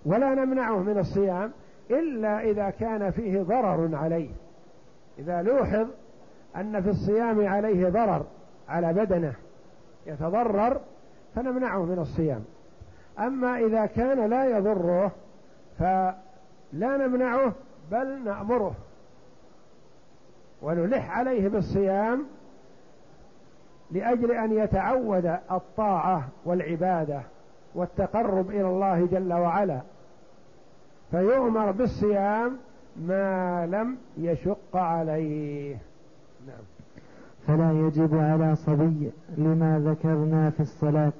ولا 0.06 0.36
نمنعه 0.36 0.77
من 0.77 0.97
الصيام 0.97 1.51
إلا 1.91 2.41
إذا 2.41 2.69
كان 2.69 3.12
فيه 3.12 3.41
ضرر 3.41 3.95
عليه. 3.95 4.30
إذا 5.19 5.41
لوحظ 5.41 5.88
أن 6.56 6.82
في 6.82 6.89
الصيام 6.89 7.47
عليه 7.47 7.89
ضرر 7.89 8.25
على 8.69 8.93
بدنه 8.93 9.34
يتضرر 10.06 10.82
فنمنعه 11.36 11.86
من 11.86 11.99
الصيام. 11.99 12.43
أما 13.19 13.60
إذا 13.60 13.86
كان 13.86 14.30
لا 14.30 14.58
يضره 14.58 15.12
فلا 15.80 16.17
نمنعه 16.82 17.53
بل 17.91 18.23
نأمره. 18.23 18.75
ونلح 20.62 21.17
عليه 21.17 21.48
بالصيام 21.48 22.26
لأجل 23.91 24.32
أن 24.32 24.58
يتعود 24.58 25.38
الطاعة 25.52 26.28
والعبادة 26.46 27.22
والتقرب 27.76 28.50
إلى 28.50 28.67
الله 28.67 29.06
جل 29.06 29.34
وعلا. 29.34 29.82
فيؤمر 31.12 31.72
بالصيام 31.72 32.58
ما 33.02 33.65
لم 33.65 33.98
يشق 34.17 34.76
عليه. 34.76 35.78
نعم. 36.48 36.65
فلا 37.48 37.72
يجب 37.72 38.17
على 38.17 38.56
صبي 38.56 39.12
لما 39.38 39.80
ذكرنا 39.86 40.50
في 40.50 40.60
الصلاة. 40.60 41.13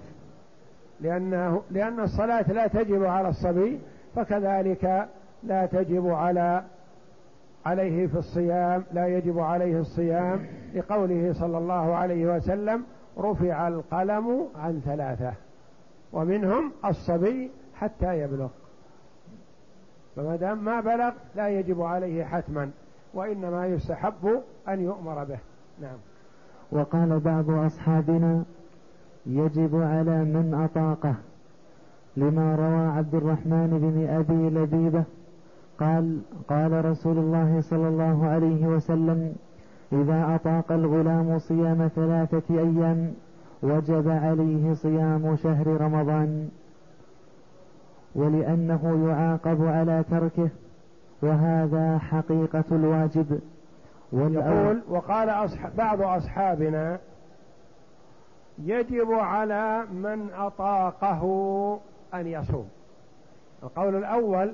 لأنه 1.02 1.62
لأن 1.71 2.00
الصلاة 2.00 2.52
لا 2.52 2.67
تجب 2.67 3.04
على 3.04 3.30
الصبي 3.30 3.80
فكذلك 4.15 5.08
لا 5.43 5.65
تجب 5.65 6.08
على 6.08 6.63
عليه 7.67 8.08
في 8.08 8.17
الصيام 8.17 8.84
لا 8.93 9.08
يجب 9.08 9.39
عليه 9.39 9.80
الصيام 9.80 10.45
لقوله 10.75 11.34
صلى 11.34 11.58
الله 11.58 11.95
عليه 11.95 12.36
وسلم 12.36 12.84
رفع 13.19 13.67
القلم 13.67 14.47
عن 14.56 14.82
ثلاثة 14.86 15.34
ومنهم 16.13 16.71
الصبي 16.86 17.51
حتى 17.75 18.21
يبلغ. 18.21 18.49
فما 20.15 20.36
دام 20.36 20.65
ما 20.65 20.82
بلغ 20.82 21.12
لا 21.36 21.47
يجب 21.49 21.82
عليه 21.82 22.23
حتما 22.23 22.71
وإنما 23.13 23.67
يستحب 23.67 24.41
أن 24.67 24.82
يؤمر 24.82 25.23
به. 25.23 25.39
نعم. 25.82 25.97
وقال 26.71 27.19
بعض 27.19 27.49
أصحابنا 27.49 28.43
يجب 29.25 29.75
على 29.75 30.23
من 30.23 30.53
أطاقه 30.53 31.15
لما 32.17 32.56
روى 32.56 32.97
عبد 32.97 33.15
الرحمن 33.15 33.69
بن 33.82 34.08
أبي 34.10 34.60
لبيبة 34.60 35.03
قال 35.79 36.21
قال 36.49 36.85
رسول 36.85 37.17
الله 37.17 37.61
صلى 37.61 37.87
الله 37.87 38.27
عليه 38.27 38.67
وسلم 38.67 39.35
إذا 39.91 40.35
أطاق 40.35 40.71
الغلام 40.71 41.39
صيام 41.39 41.87
ثلاثة 41.95 42.43
أيام 42.49 43.13
وجب 43.63 44.09
عليه 44.09 44.73
صيام 44.73 45.35
شهر 45.35 45.67
رمضان 45.67 46.49
ولأنه 48.15 49.09
يعاقب 49.09 49.65
على 49.65 50.03
تركه 50.11 50.49
وهذا 51.21 51.97
حقيقة 51.97 52.63
الواجب. 52.71 53.39
يقول 54.13 54.81
وقال 54.89 55.29
أصحاب 55.29 55.75
بعض 55.75 56.01
أصحابنا 56.01 56.99
يجب 58.63 59.11
على 59.11 59.85
من 59.91 60.29
أطاقه 60.33 61.23
أن 62.13 62.27
يصوم. 62.27 62.67
القول 63.63 63.95
الأول 63.95 64.53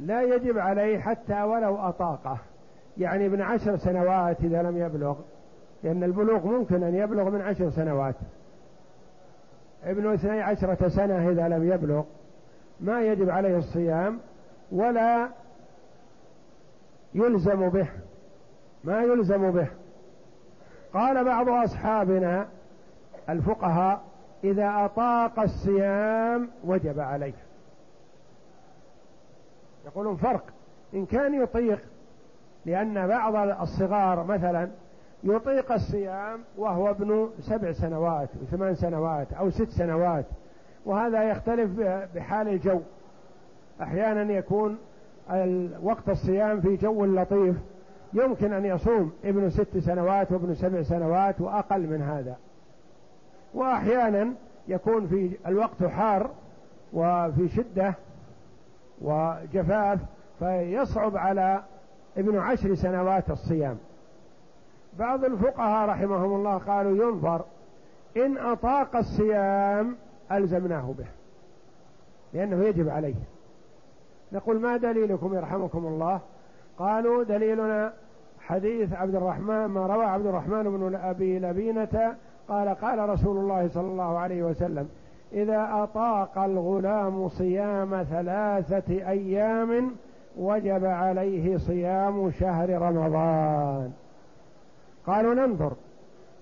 لا 0.00 0.22
يجب 0.22 0.58
عليه 0.58 0.98
حتى 0.98 1.42
ولو 1.42 1.76
أطاقه. 1.76 2.38
يعني 2.98 3.26
ابن 3.26 3.42
عشر 3.42 3.76
سنوات 3.76 4.40
إذا 4.40 4.62
لم 4.62 4.76
يبلغ 4.76 5.16
لأن 5.82 6.04
البلوغ 6.04 6.46
ممكن 6.46 6.82
أن 6.82 6.94
يبلغ 6.94 7.30
من 7.30 7.40
عشر 7.40 7.70
سنوات. 7.70 8.14
ابن 9.84 10.12
اثني 10.12 10.42
عشرة 10.42 10.88
سنة 10.88 11.28
إذا 11.30 11.48
لم 11.48 11.72
يبلغ 11.72 12.04
ما 12.80 13.02
يجب 13.02 13.30
عليه 13.30 13.58
الصيام 13.58 14.18
ولا 14.72 15.28
يلزم 17.14 17.68
به. 17.68 17.88
ما 18.84 19.02
يلزم 19.02 19.50
به. 19.50 19.68
قال 20.94 21.24
بعض 21.24 21.48
أصحابنا 21.48 22.48
الفقهاء 23.28 24.00
إذا 24.44 24.84
أطاق 24.84 25.40
الصيام 25.40 26.50
وجب 26.64 27.00
عليه. 27.00 27.49
يقولون 29.90 30.16
فرق 30.16 30.44
إن 30.94 31.06
كان 31.06 31.42
يطيق 31.42 31.78
لأن 32.66 33.06
بعض 33.06 33.34
الصغار 33.60 34.24
مثلا 34.24 34.68
يطيق 35.24 35.72
الصيام 35.72 36.40
وهو 36.58 36.90
ابن 36.90 37.30
سبع 37.40 37.72
سنوات 37.72 38.28
وثمان 38.42 38.74
سنوات 38.74 39.32
أو 39.32 39.50
ست 39.50 39.70
سنوات 39.70 40.24
وهذا 40.86 41.22
يختلف 41.22 41.70
بحال 42.14 42.48
الجو. 42.48 42.80
أحيانا 43.82 44.32
يكون 44.32 44.78
وقت 45.82 46.08
الصيام 46.08 46.60
في 46.60 46.76
جو 46.76 47.04
لطيف 47.04 47.56
يمكن 48.12 48.52
أن 48.52 48.64
يصوم 48.64 49.12
ابن 49.24 49.50
ست 49.50 49.78
سنوات 49.78 50.32
وابن 50.32 50.54
سبع 50.54 50.82
سنوات 50.82 51.40
وأقل 51.40 51.86
من 51.86 52.02
هذا. 52.02 52.36
وأحيانا 53.54 54.34
يكون 54.68 55.06
في 55.06 55.36
الوقت 55.46 55.84
حار 55.84 56.30
وفي 56.92 57.48
شدة 57.48 57.94
وجفاف 59.00 59.98
فيصعب 60.38 61.16
على 61.16 61.62
ابن 62.16 62.38
عشر 62.38 62.74
سنوات 62.74 63.30
الصيام. 63.30 63.78
بعض 64.98 65.24
الفقهاء 65.24 65.88
رحمهم 65.88 66.34
الله 66.34 66.58
قالوا 66.58 67.04
ينظر 67.04 67.44
إن 68.16 68.38
أطاق 68.38 68.96
الصيام 68.96 69.96
ألزمناه 70.32 70.94
به 70.98 71.06
لأنه 72.32 72.64
يجب 72.64 72.88
عليه. 72.88 73.14
نقول 74.32 74.60
ما 74.60 74.76
دليلكم 74.76 75.34
يرحمكم 75.34 75.86
الله؟ 75.86 76.20
قالوا 76.78 77.24
دليلنا 77.24 77.92
حديث 78.40 78.92
عبد 78.92 79.14
الرحمن 79.14 79.64
ما 79.66 79.86
روى 79.86 80.04
عبد 80.04 80.26
الرحمن 80.26 80.62
بن 80.62 80.94
أبي 80.94 81.38
لبينة 81.38 82.16
قال 82.48 82.68
قال 82.68 83.08
رسول 83.08 83.36
الله 83.36 83.68
صلى 83.68 83.86
الله 83.86 84.18
عليه 84.18 84.42
وسلم 84.42 84.88
إذا 85.32 85.68
أطاق 85.72 86.38
الغلام 86.38 87.28
صيام 87.28 88.02
ثلاثة 88.02 89.08
أيام 89.08 89.90
وجب 90.36 90.84
عليه 90.84 91.56
صيام 91.56 92.30
شهر 92.30 92.70
رمضان. 92.70 93.92
قالوا 95.06 95.34
ننظر. 95.34 95.72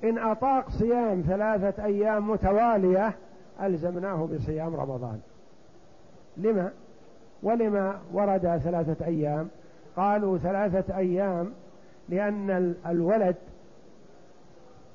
إن 0.05 0.19
أطاق 0.19 0.71
صيام 0.71 1.21
ثلاثة 1.21 1.85
أيام 1.85 2.31
متوالية 2.31 3.15
ألزمناه 3.63 4.29
بصيام 4.33 4.77
رمضان. 4.77 5.21
لما؟ 6.37 6.71
ولما 7.43 7.99
ورد 8.13 8.61
ثلاثة 8.65 9.07
أيام؟ 9.07 9.49
قالوا 9.97 10.39
ثلاثة 10.39 10.97
أيام 10.97 11.53
لأن 12.09 12.75
الولد 12.87 13.37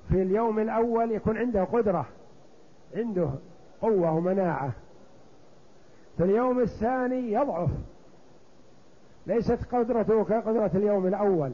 في 0.10 0.22
اليوم 0.22 0.60
الأول 0.60 1.12
يكون 1.12 1.38
عنده 1.38 1.64
قدرة 1.64 2.06
عنده 2.96 3.30
قوة 3.84 4.12
ومناعة. 4.12 4.72
في 6.18 6.24
اليوم 6.24 6.60
الثاني 6.60 7.32
يضعف. 7.32 7.70
ليست 9.28 9.60
قدرته 9.72 10.24
كقدرة 10.24 10.72
اليوم 10.76 11.08
الأول. 11.08 11.52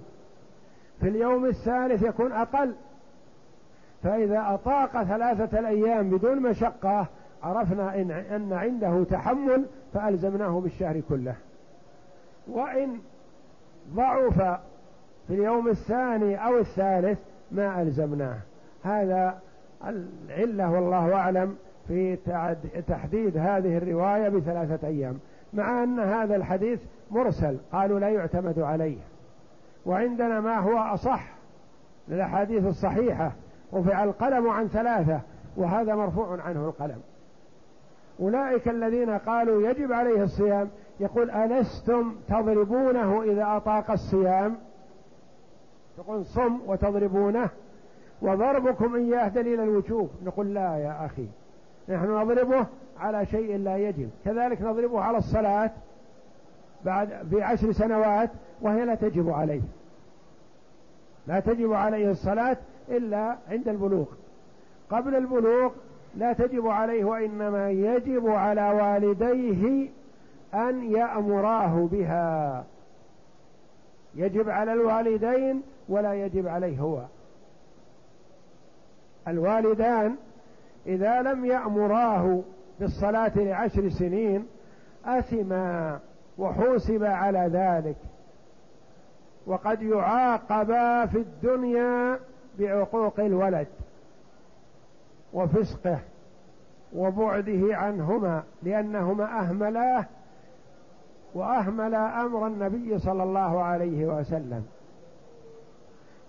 في 1.00 1.08
اليوم 1.08 1.46
الثالث 1.46 2.04
يكون 2.04 2.32
أقل. 2.32 2.76
فإذا 4.04 4.44
أطاق 4.48 5.04
ثلاثة 5.04 5.60
الأيام 5.60 6.10
بدون 6.10 6.42
مشقة 6.42 7.08
عرفنا 7.44 7.96
إن, 7.96 8.12
أن 8.12 8.54
عنده 8.54 9.04
تحمل 9.04 9.66
فألزمناه 9.94 10.60
بالشهر 10.60 11.02
كله. 11.10 11.36
وإن 12.48 13.00
ضعف 13.94 14.38
في 15.28 15.34
اليوم 15.34 15.68
الثاني 15.68 16.46
أو 16.46 16.58
الثالث 16.58 17.20
ما 17.52 17.82
ألزمناه. 17.82 18.38
هذا 18.84 19.40
العلة 19.84 20.72
والله 20.72 21.14
أعلم. 21.14 21.58
في 21.90 22.16
تحديد 22.88 23.38
هذه 23.38 23.78
الرواية 23.78 24.30
بثلاثة 24.30 24.88
أيام 24.88 25.20
مع 25.54 25.84
أن 25.84 26.00
هذا 26.00 26.36
الحديث 26.36 26.80
مرسل 27.12 27.58
قالوا 27.72 28.00
لا 28.00 28.10
يعتمد 28.10 28.60
عليه. 28.60 28.98
وعندنا 29.86 30.40
ما 30.42 30.58
هو 30.58 30.78
أصح 30.78 31.32
للأحاديث 32.08 32.66
الصحيحة 32.66 33.32
رفع 33.74 34.04
القلم 34.04 34.50
عن 34.50 34.68
ثلاثة 34.68 35.22
وهذا 35.58 35.96
مرفوع 35.96 36.42
عنه 36.42 36.66
القلم. 36.66 37.02
أولئك 38.20 38.68
الذين 38.68 39.10
قالوا 39.10 39.70
يجب 39.70 39.92
عليه 39.92 40.24
الصيام 40.24 40.70
يقول 41.00 41.32
ألستم 41.32 42.16
تضربونه 42.28 43.24
إذا 43.24 43.58
أطاق 43.58 43.92
الصيام؟ 43.92 44.58
تقول 45.98 46.26
صم 46.26 46.60
وتضربونه 46.68 47.50
وضربكم 48.22 48.96
إياه 48.96 49.28
دليل 49.28 49.60
الوجوب. 49.60 50.10
نقول 50.24 50.54
لا 50.54 50.78
يا 50.78 51.06
أخي 51.06 51.28
نحن 51.90 52.22
نضربه 52.22 52.66
على 53.00 53.26
شيء 53.26 53.58
لا 53.58 53.78
يجب. 53.78 54.10
كذلك 54.26 54.62
نضربه 54.62 55.02
على 55.02 55.18
الصلاة 55.18 55.72
بعد 56.86 57.28
في 57.30 57.44
عشر 57.44 57.72
سنوات 57.72 58.30
وهي 58.62 58.86
لا 58.86 58.96
تجب 58.96 59.30
عليه. 59.30 59.62
لا 61.28 61.40
تجب 61.40 61.74
عليه 61.74 62.12
الصلاة 62.12 62.58
إلا 62.90 63.38
عند 63.50 63.68
البلوغ. 63.68 64.06
قبل 64.90 65.16
البلوغ 65.16 65.72
لا 66.16 66.34
تجب 66.34 66.68
عليه 66.68 67.04
وإنما 67.04 67.70
يجب 67.70 68.28
على 68.28 68.72
والديه 68.72 69.90
أن 70.54 70.92
يأمراه 70.92 71.88
بها. 71.92 72.66
يجب 74.16 74.50
على 74.50 74.74
الوالدين 74.74 75.62
ولا 75.90 76.14
يجب 76.14 76.48
عليه 76.48 76.80
هو. 76.80 77.02
الوالدان 79.28 80.16
إذا 80.88 81.22
لم 81.22 81.46
يأمراه 81.46 82.42
بالصلاة 82.80 83.32
لعشر 83.36 83.90
سنين 83.90 84.48
أثما 85.06 86.00
وحوسب 86.38 87.04
على 87.04 87.50
ذلك. 87.54 87.96
وقد 89.48 89.82
يعاقبا 89.82 91.06
في 91.06 91.18
الدنيا 91.18 92.20
بعقوق 92.60 93.20
الولد 93.20 93.68
وفسقه 95.34 96.00
وبعده 96.96 97.78
عنهما 97.78 98.44
لأنهما 98.64 99.40
أهملاه 99.40 100.06
وأهملا 101.36 102.22
أمر 102.22 102.48
النبي 102.48 103.00
صلى 103.00 103.24
الله 103.24 103.64
عليه 103.64 104.06
وسلم. 104.06 104.66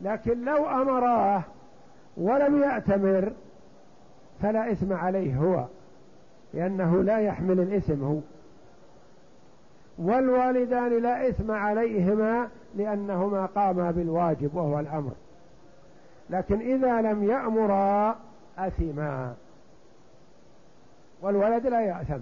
لكن 0.00 0.44
لو 0.44 0.66
أمراه 0.66 1.42
ولم 2.16 2.62
يأتمر 2.62 3.32
فلا 4.42 4.72
إثم 4.72 4.92
عليه 4.92 5.36
هو 5.36 5.66
لأنه 6.54 7.02
لا 7.02 7.18
يحمل 7.18 7.60
الإثم 7.60 8.04
هو. 8.04 8.18
والوالدان 9.98 11.02
لا 11.02 11.28
إثم 11.28 11.50
عليهما 11.50 12.48
لأنهما 12.76 13.46
قاما 13.46 13.90
بالواجب 13.90 14.54
وهو 14.54 14.80
الأمر. 14.80 15.12
لكن 16.30 16.60
إذا 16.60 17.00
لم 17.00 17.30
يأمرا 17.30 18.16
أثما. 18.58 19.34
والولد 21.22 21.66
لا 21.66 21.80
يأثم. 21.80 22.20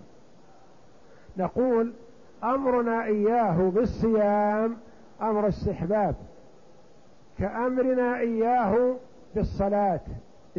نقول 1.36 1.92
أمرنا 2.44 3.04
إياه 3.04 3.70
بالصيام 3.74 4.76
أمر 5.22 5.48
استحباب 5.48 6.14
كأمرنا 7.38 8.18
إياه 8.18 8.96
بالصلاة. 9.34 10.00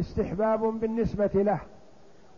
استحباب 0.00 0.60
بالنسبة 0.60 1.30
له. 1.34 1.58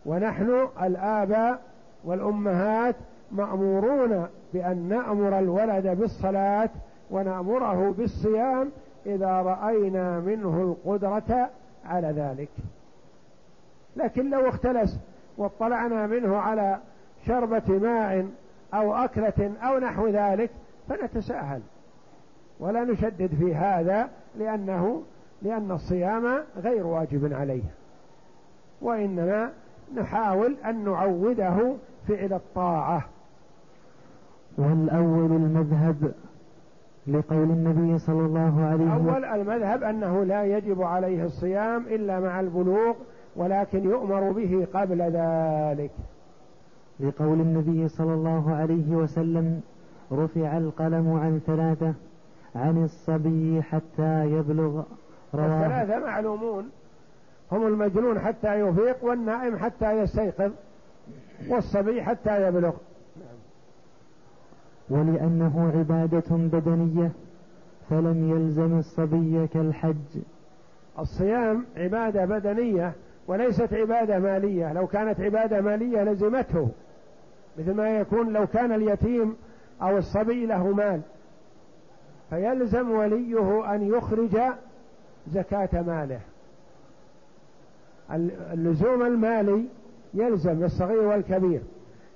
ونحن 0.05 0.67
الآباء 0.81 1.61
والأمهات 2.03 2.95
مأمورون 3.31 4.27
بأن 4.53 4.89
نأمر 4.89 5.39
الولد 5.39 5.87
بالصلاة 5.87 6.69
ونأمره 7.11 7.95
بالصيام 7.97 8.71
إذا 9.05 9.41
رأينا 9.41 10.19
منه 10.19 10.75
القدرة 10.85 11.49
على 11.85 12.07
ذلك. 12.07 12.49
لكن 13.95 14.29
لو 14.29 14.49
اختلس 14.49 14.99
واطلعنا 15.37 16.07
منه 16.07 16.37
على 16.37 16.77
شربة 17.27 17.67
ماء 17.67 18.27
أو 18.73 18.95
أكلة 18.95 19.53
أو 19.61 19.79
نحو 19.79 20.07
ذلك 20.07 20.49
فنتساهل. 20.89 21.61
ولا 22.59 22.83
نشدد 22.83 23.35
في 23.39 23.55
هذا 23.55 24.09
لأنه 24.39 25.03
لأن 25.43 25.71
الصيام 25.71 26.43
غير 26.57 26.87
واجب 26.87 27.33
عليه 27.33 27.63
وإنما 28.81 29.49
نحاول 29.95 30.55
أن 30.65 30.83
نعوده 30.83 31.73
فعل 32.07 32.33
الطاعة. 32.33 33.05
والأول 34.57 35.31
المذهب 35.31 36.11
لقول 37.07 37.43
النبي 37.43 37.99
صلى 37.99 38.25
الله 38.25 38.65
عليه 38.65 38.85
وسلم. 38.85 39.09
أول 39.09 39.25
المذهب 39.25 39.83
أنه 39.83 40.23
لا 40.23 40.43
يجب 40.43 40.81
عليه 40.81 41.25
الصيام 41.25 41.85
إلا 41.87 42.19
مع 42.19 42.39
البلوغ 42.39 42.93
ولكن 43.35 43.83
يؤمر 43.83 44.31
به 44.31 44.67
قبل 44.73 45.01
ذلك. 45.01 45.91
لقول 46.99 47.41
النبي 47.41 47.87
صلى 47.87 48.13
الله 48.13 48.55
عليه 48.55 48.95
وسلم 48.95 49.61
رفع 50.11 50.57
القلم 50.57 51.13
عن 51.13 51.39
ثلاثة 51.47 51.93
عن 52.55 52.83
الصبي 52.83 53.61
حتى 53.61 54.25
يبلغ. 54.25 54.83
الثلاثة 55.33 56.05
معلومون. 56.05 56.69
هم 57.51 57.67
المجنون 57.67 58.19
حتى 58.19 58.59
يفيق 58.59 59.03
والنائم 59.03 59.57
حتى 59.57 59.91
يستيقظ 59.91 60.51
والصبي 61.49 62.03
حتى 62.03 62.47
يبلغ. 62.47 62.73
ولأنه 64.89 65.71
عبادة 65.75 66.29
بدنية 66.29 67.11
فلم 67.89 68.31
يلزم 68.31 68.79
الصبي 68.79 69.47
كالحج. 69.47 70.21
الصيام 70.99 71.65
عبادة 71.77 72.25
بدنية 72.25 72.93
وليست 73.27 73.73
عبادة 73.73 74.19
مالية. 74.19 74.73
لو 74.73 74.87
كانت 74.87 75.19
عبادة 75.19 75.61
مالية 75.61 76.03
لزمته 76.03 76.69
مثل 77.59 77.73
ما 77.73 77.89
يكون 77.89 78.33
لو 78.33 78.47
كان 78.47 78.71
اليتيم 78.71 79.35
أو 79.81 79.97
الصبي 79.97 80.45
له 80.45 80.67
مال. 80.67 81.01
فيلزم 82.29 82.91
وليه 82.91 83.75
أن 83.75 83.81
يخرج 83.81 84.37
زكاة 85.27 85.81
ماله. 85.81 86.19
اللزوم 88.53 89.01
المالي 89.01 89.65
يلزم 90.13 90.63
للصغير 90.63 91.01
والكبير. 91.01 91.61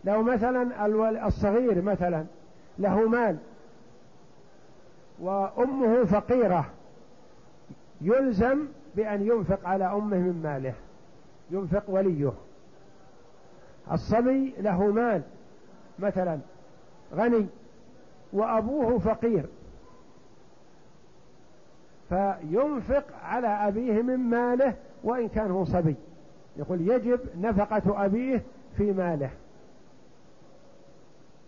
لو 0.04 0.24
مثلا 0.24 0.86
الصغير 1.28 1.82
مثلا 1.82 2.26
له 2.80 3.10
مال 3.10 3.38
وأمه 5.20 6.04
فقيرة 6.04 6.66
يلزم 8.02 8.68
بأن 8.96 9.28
ينفق 9.28 9.68
على 9.68 9.86
أمه 9.86 10.18
من 10.18 10.42
ماله 10.44 10.74
ينفق 11.52 11.84
وليه. 11.88 12.34
الصبي 13.92 14.54
له 14.60 14.86
مال 14.92 15.22
مثلا 16.00 16.40
غني 17.16 17.48
وأبوه 18.34 19.00
فقير. 19.00 19.46
فينفق 22.10 23.04
على 23.24 23.48
أبيه 23.48 24.02
من 24.02 24.18
ماله 24.18 24.74
وإن 25.04 25.28
كان 25.28 25.52
هو 25.52 25.66
صبي. 25.66 25.96
يقول 26.58 26.82
يجب 26.82 27.20
نفقة 27.42 28.06
أبيه 28.06 28.44
في 28.78 28.92
ماله. 28.92 29.30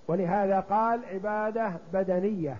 ولهذا 0.08 0.60
قال 0.60 1.06
عبادة 1.14 1.72
بدنية. 1.94 2.58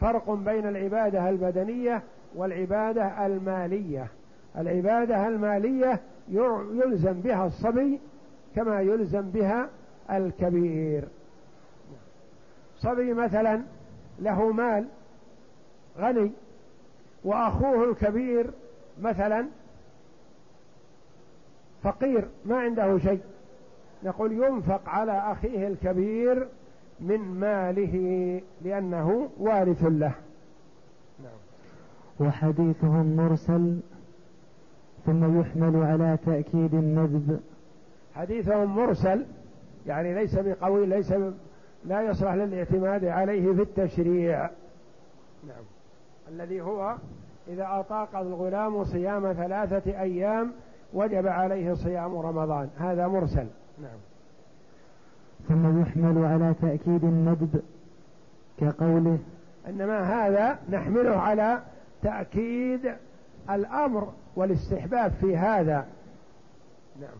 فرق 0.00 0.30
بين 0.30 0.68
العبادة 0.68 1.28
البدنية 1.28 2.02
والعبادة 2.34 3.26
المالية. 3.26 4.06
العبادة 4.58 5.28
المالية 5.28 6.00
يلزم 6.72 7.12
بها 7.12 7.46
الصبي 7.46 8.00
كما 8.56 8.80
يلزم 8.80 9.30
بها 9.30 9.68
الكبير. 10.10 11.04
صبي 12.78 13.14
مثلا 13.14 13.62
له 14.18 14.52
مال 14.52 14.86
غني 15.98 16.32
وأخوه 17.26 17.90
الكبير 17.90 18.50
مثلا 19.00 19.46
فقير 21.82 22.28
ما 22.44 22.56
عنده 22.56 22.98
شيء. 22.98 23.20
نقول 24.04 24.32
ينفق 24.32 24.88
على 24.88 25.12
أخيه 25.12 25.66
الكبير 25.68 26.48
من 27.00 27.18
ماله 27.18 28.40
لأنه 28.62 29.30
وارث 29.38 29.84
له. 29.84 30.14
نعم. 31.22 31.38
وحديثهم 32.20 33.16
مرسل 33.16 33.80
ثم 35.06 35.40
يحمل 35.40 35.82
على 35.82 36.18
تأكيد 36.26 36.74
الندب 36.74 37.40
حديثهم 38.14 38.76
مرسل 38.76 39.26
يعني 39.86 40.14
ليس 40.14 40.34
بقوي 40.38 40.86
ليس 40.86 41.14
لا 41.84 42.02
يصلح 42.02 42.34
للاعتماد 42.34 43.04
عليه 43.04 43.52
في 43.52 43.62
التشريع. 43.62 44.50
نعم. 45.46 45.64
الذي 46.28 46.60
هو 46.60 46.96
إذا 47.48 47.66
أطاق 47.70 48.16
الغلام 48.16 48.84
صيام 48.84 49.32
ثلاثة 49.32 50.00
أيام 50.00 50.52
وجب 50.94 51.26
عليه 51.26 51.74
صيام 51.74 52.16
رمضان. 52.18 52.68
هذا 52.78 53.08
مرسل. 53.08 53.46
نعم. 53.82 53.98
ثم 55.48 55.80
يحمل 55.80 56.24
على 56.24 56.54
تأكيد 56.62 57.04
الندب 57.04 57.62
كقوله 58.58 59.18
إنما 59.68 60.00
هذا 60.00 60.58
نحمله 60.70 61.16
على 61.16 61.62
تأكيد 62.02 62.92
الأمر 63.50 64.12
والاستحباب 64.36 65.10
في 65.10 65.36
هذا. 65.36 65.86
نعم. 67.00 67.16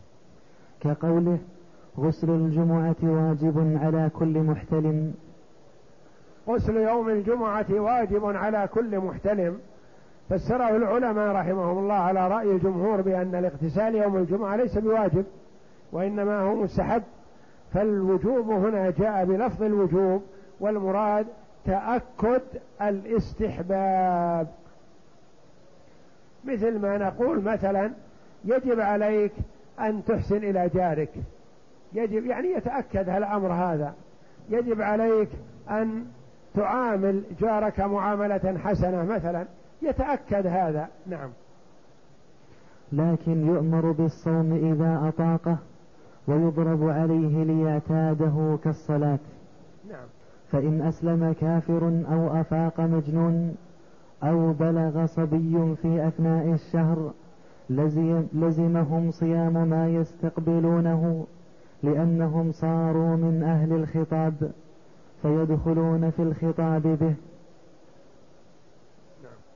كقوله 0.79 1.37
غسل 1.99 2.29
الجمعة 2.29 2.95
واجب 3.03 3.77
على 3.83 4.09
كل 4.13 4.39
محتلم 4.39 5.13
غسل 6.47 6.77
يوم 6.77 7.09
الجمعة 7.09 7.65
واجب 7.69 8.25
على 8.25 8.69
كل 8.73 8.99
محتلم. 8.99 9.59
فسره 10.29 10.75
العلماء 10.75 11.35
رحمهم 11.35 11.77
الله 11.77 11.93
على 11.93 12.27
رأي 12.27 12.51
الجمهور 12.51 13.01
بأن 13.01 13.35
الاغتسال 13.35 13.95
يوم 13.95 14.17
الجمعة 14.17 14.55
ليس 14.55 14.77
بواجب 14.77 15.25
وإنما 15.91 16.39
هو 16.39 16.55
مستحب. 16.55 17.03
فالوجوب 17.73 18.49
هنا 18.49 18.89
جاء 18.89 19.25
بلفظ 19.25 19.63
الوجوب 19.63 20.23
والمراد 20.59 21.27
تأكد 21.65 22.41
الاستحباب. 22.81 24.47
مثل 26.45 26.79
ما 26.79 26.97
نقول 26.97 27.43
مثلا 27.43 27.91
يجب 28.45 28.79
عليك 28.79 29.31
أن 29.79 30.03
تحسن 30.05 30.37
إلى 30.37 30.69
جارك. 30.75 31.09
يجب 31.93 32.25
يعني 32.25 32.51
يتأكد 32.51 33.09
الأمر 33.09 33.53
هذا. 33.53 33.93
يجب 34.49 34.81
عليك 34.81 35.29
أن 35.69 36.05
تعامل 36.57 37.23
جارك 37.39 37.79
معاملة 37.79 38.57
حسنة 38.57 39.03
مثلا 39.03 39.45
يتأكد 39.81 40.47
هذا. 40.47 40.87
نعم. 41.07 41.29
لكن 42.91 43.47
يؤمر 43.47 43.91
بالصوم 43.91 44.53
إذا 44.53 45.07
أطاقه 45.07 45.57
ويضرب 46.27 46.89
عليه 46.89 47.43
ليعتاده 47.43 48.57
كالصلاة. 48.63 49.19
نعم. 49.89 50.05
فإن 50.51 50.81
أسلم 50.81 51.35
كافر 51.41 52.03
أو 52.11 52.41
أفاق 52.41 52.81
مجنون 52.81 53.55
أو 54.23 54.53
بلغ 54.53 55.05
صبي 55.05 55.75
في 55.81 56.07
أثناء 56.07 56.53
الشهر 56.53 57.11
لزمهم 58.33 59.11
صيام 59.11 59.69
ما 59.69 59.89
يستقبلونه 59.89 61.25
لأنهم 61.83 62.51
صاروا 62.51 63.15
من 63.15 63.43
أهل 63.43 63.73
الخطاب. 63.73 64.51
فيدخلون 65.21 66.11
في 66.11 66.21
الخطاب 66.21 66.81
به. 66.81 67.13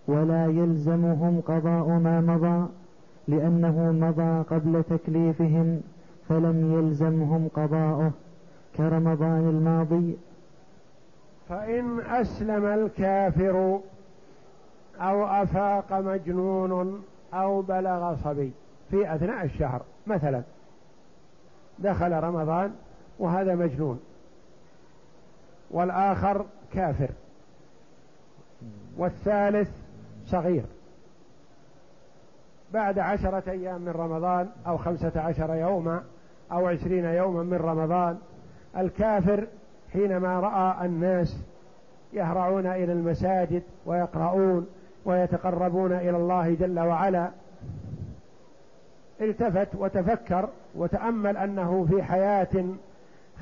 ولا 0.08 0.46
يلزمهم 0.46 1.42
قضاء 1.42 1.88
ما 1.88 2.22
مضى 2.22 2.70
لأنه 3.28 3.92
مضى 3.92 4.44
قبل 4.56 4.84
تكليفهم 4.84 5.82
فلم 6.30 6.74
يلزمهم 6.80 7.48
قضاؤه. 7.56 8.12
كرمضان 8.78 9.50
الماضي. 9.50 10.18
فإن 11.50 12.00
أسلم 12.00 12.66
الكافر 12.66 13.80
أو 15.00 15.26
أفاق 15.26 15.94
مجنون 15.94 17.04
أو 17.34 17.62
بلغ 17.62 18.16
صبي 18.16 18.52
في 18.90 19.16
أثناء 19.16 19.46
الشهر 19.46 19.82
مثلا 20.08 20.42
دخل 21.80 22.12
رمضان 22.12 22.72
وهذا 23.20 23.56
مجنون. 23.56 24.00
والآخر 25.72 26.46
كافر. 26.74 27.10
والثالث 28.98 29.70
صغير. 30.26 30.66
بعد 32.74 33.00
عشرة 33.00 33.44
أيام 33.52 33.82
من 33.82 33.92
رمضان 33.92 34.50
أو 34.68 34.78
خمسة 34.78 35.12
عشر 35.16 35.56
يوما 35.56 36.04
أو 36.52 36.68
عشرين 36.68 37.06
يوما 37.06 37.44
من 37.44 37.58
رمضان 37.58 38.18
الكافر 38.78 39.48
حينما 39.94 40.40
رأى 40.40 40.86
الناس 40.86 41.38
يهرعون 42.14 42.66
إلى 42.66 42.94
المساجد 42.94 43.64
ويقرؤون 43.86 44.68
ويتقربون 45.06 45.94
إلى 45.94 46.18
الله 46.18 46.54
جل 46.54 46.80
وعلا 46.80 47.30
التفت 49.22 49.76
وتفكر 49.76 50.50
وتأمل 50.76 51.38
أنه 51.38 51.86
في 51.90 52.04
حياة 52.04 52.66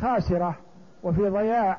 خاسرة 0.02 0.56
وفي 1.04 1.30
ضياع 1.30 1.78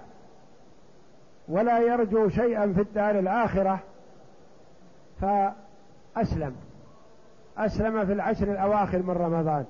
ولا 1.50 1.78
يرجو 1.78 2.28
شيئا 2.28 2.72
في 2.72 2.80
الدار 2.80 3.18
الآخرة 3.18 3.80
فأسلم. 5.20 6.56
أسلم 7.58 8.06
في 8.06 8.12
العشر 8.12 8.52
الأواخر 8.52 8.98
من 8.98 9.10
رمضان. 9.10 9.64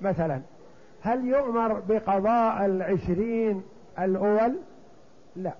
مثلا 0.00 0.40
هل 1.02 1.24
يؤمر 1.24 1.72
بقضاء 1.72 2.66
العشرين 2.66 3.62
الأول؟ 3.98 4.56
لا. 5.36 5.54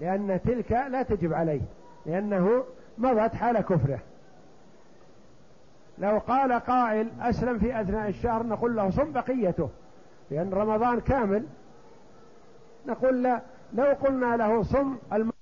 لأن 0.00 0.40
تلك 0.44 0.72
لا 0.72 1.02
تجب 1.02 1.32
عليه 1.32 1.60
لأنه 2.06 2.64
مضت 2.98 3.34
حال 3.34 3.60
كفره. 3.60 3.98
لو 5.98 6.18
قال 6.18 6.52
قائل 6.52 7.08
أسلم 7.20 7.58
في 7.58 7.80
أثناء 7.80 8.08
الشهر 8.08 8.46
نقول 8.46 8.76
له 8.76 8.90
صم 8.90 9.12
بقيته 9.12 9.68
لأن 10.30 10.50
رمضان 10.50 11.00
كامل. 11.00 11.44
نقول 12.86 13.22
لا 13.22 13.40
لو 13.74 13.84
قلنا 13.84 14.36
له 14.36 14.62
صم 14.62 14.96
الم... 15.12 15.32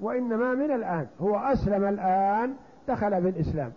وإنما 0.00 0.54
من 0.54 0.70
الآن 0.70 1.06
هو 1.20 1.36
أسلم 1.36 1.84
الآن 1.84 2.54
دخل 2.88 3.20
بالإسلام. 3.20 3.72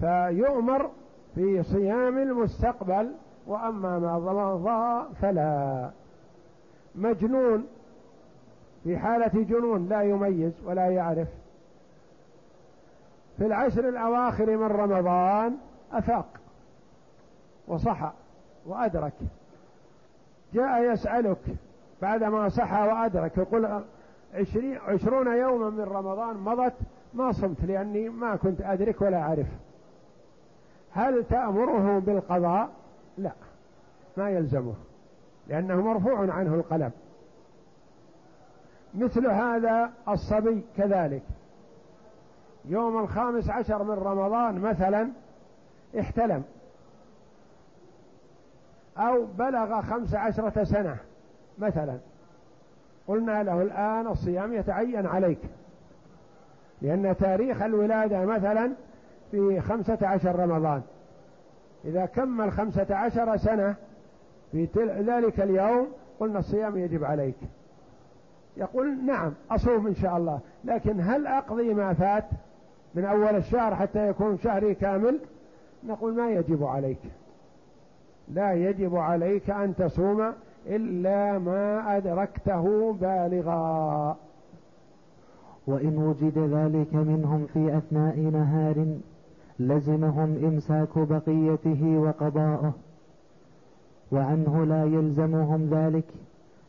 فيؤمر 0.00 0.90
في 1.34 1.62
صيام 1.62 2.18
المستقبل 2.18 3.12
وأما 3.46 3.98
ما 3.98 4.18
مضى 4.18 5.14
فلا. 5.20 5.90
مجنون 6.94 7.66
في 8.84 8.98
حالة 8.98 9.44
جنون 9.44 9.88
لا 9.88 10.02
يميز 10.02 10.52
ولا 10.64 10.88
يعرف. 10.88 11.28
في 13.38 13.46
العشر 13.46 13.88
الأواخر 13.88 14.56
من 14.56 14.66
رمضان 14.66 15.56
أفاق 15.92 16.26
وصحى 17.68 18.10
وأدرك. 18.66 19.12
جاء 20.54 20.92
يسألك 20.92 21.38
بعدما 22.02 22.48
صحى 22.48 22.88
وأدرك. 22.88 23.38
يقول 23.38 23.82
عشرين 24.34 24.78
عشرون 24.78 25.26
يوما 25.26 25.70
من 25.70 25.80
رمضان 25.80 26.36
مضت 26.36 26.74
ما 27.14 27.32
صمت 27.32 27.64
لأني 27.64 28.08
ما 28.08 28.36
كنت 28.36 28.60
أدرك 28.60 29.02
ولا 29.02 29.20
أعرف. 29.20 29.46
هل 30.92 31.24
تأمره 31.24 31.98
بالقضاء؟ 31.98 32.70
لا 33.18 33.32
ما 34.16 34.30
يلزمه 34.30 34.74
لأنه 35.48 35.82
مرفوع 35.82 36.32
عنه 36.32 36.54
القلم. 36.54 36.90
مثل 38.94 39.26
هذا 39.26 39.92
الصبي 40.08 40.64
كذلك. 40.76 41.22
يوم 42.64 42.98
الخامس 42.98 43.50
عشر 43.50 43.82
من 43.82 43.90
رمضان 43.90 44.58
مثلا 44.60 45.08
احتلم 46.00 46.44
أو 48.98 49.24
بلغ 49.24 49.80
خمس 49.82 50.14
عشرة 50.14 50.64
سنة. 50.64 50.96
مثلا. 51.58 51.98
قلنا 53.08 53.42
له 53.42 53.62
الآن 53.62 54.06
الصيام 54.06 54.54
يتعين 54.54 55.06
عليك. 55.06 55.38
لأن 56.82 57.16
تاريخ 57.16 57.62
الولادة 57.62 58.24
مثلا 58.24 58.72
في 59.30 59.60
خمسة 59.60 59.98
عشر 60.02 60.36
رمضان. 60.36 60.82
إذا 61.84 62.06
كمل 62.06 62.52
خمسة 62.52 62.94
عشر 62.96 63.36
سنة 63.36 63.74
في 64.52 64.68
ذلك 65.06 65.40
اليوم 65.40 65.88
قلنا 66.20 66.38
الصيام 66.38 66.78
يجب 66.78 67.04
عليك. 67.04 67.36
يقول 68.56 69.04
نعم 69.06 69.34
أصوم 69.50 69.86
إن 69.86 69.94
شاء 69.94 70.16
الله. 70.16 70.40
لكن 70.64 71.00
هل 71.00 71.26
أقضي 71.26 71.74
ما 71.74 71.94
فات 71.94 72.24
من 72.94 73.04
أول 73.04 73.36
الشهر 73.36 73.74
حتى 73.74 74.08
يكون 74.08 74.38
شهري 74.38 74.74
كامل؟ 74.74 75.20
نقول 75.84 76.14
ما 76.14 76.30
يجب 76.30 76.64
عليك. 76.64 76.98
لا 78.28 78.52
يجب 78.52 78.96
عليك 78.96 79.50
أن 79.50 79.74
تصوم 79.76 80.32
إلا 80.68 81.38
ما 81.38 81.96
أدركته 81.96 82.92
بالغا 82.92 84.16
وإن 85.66 85.98
وجد 85.98 86.38
ذلك 86.38 86.94
منهم 86.94 87.46
في 87.46 87.76
أثناء 87.78 88.20
نهار 88.20 88.96
لزمهم 89.58 90.44
إمساك 90.44 90.98
بقيته 90.98 91.98
وقضاؤه 91.98 92.72
وعنه 94.12 94.64
لا 94.64 94.84
يلزمهم 94.84 95.68
ذلك 95.70 96.04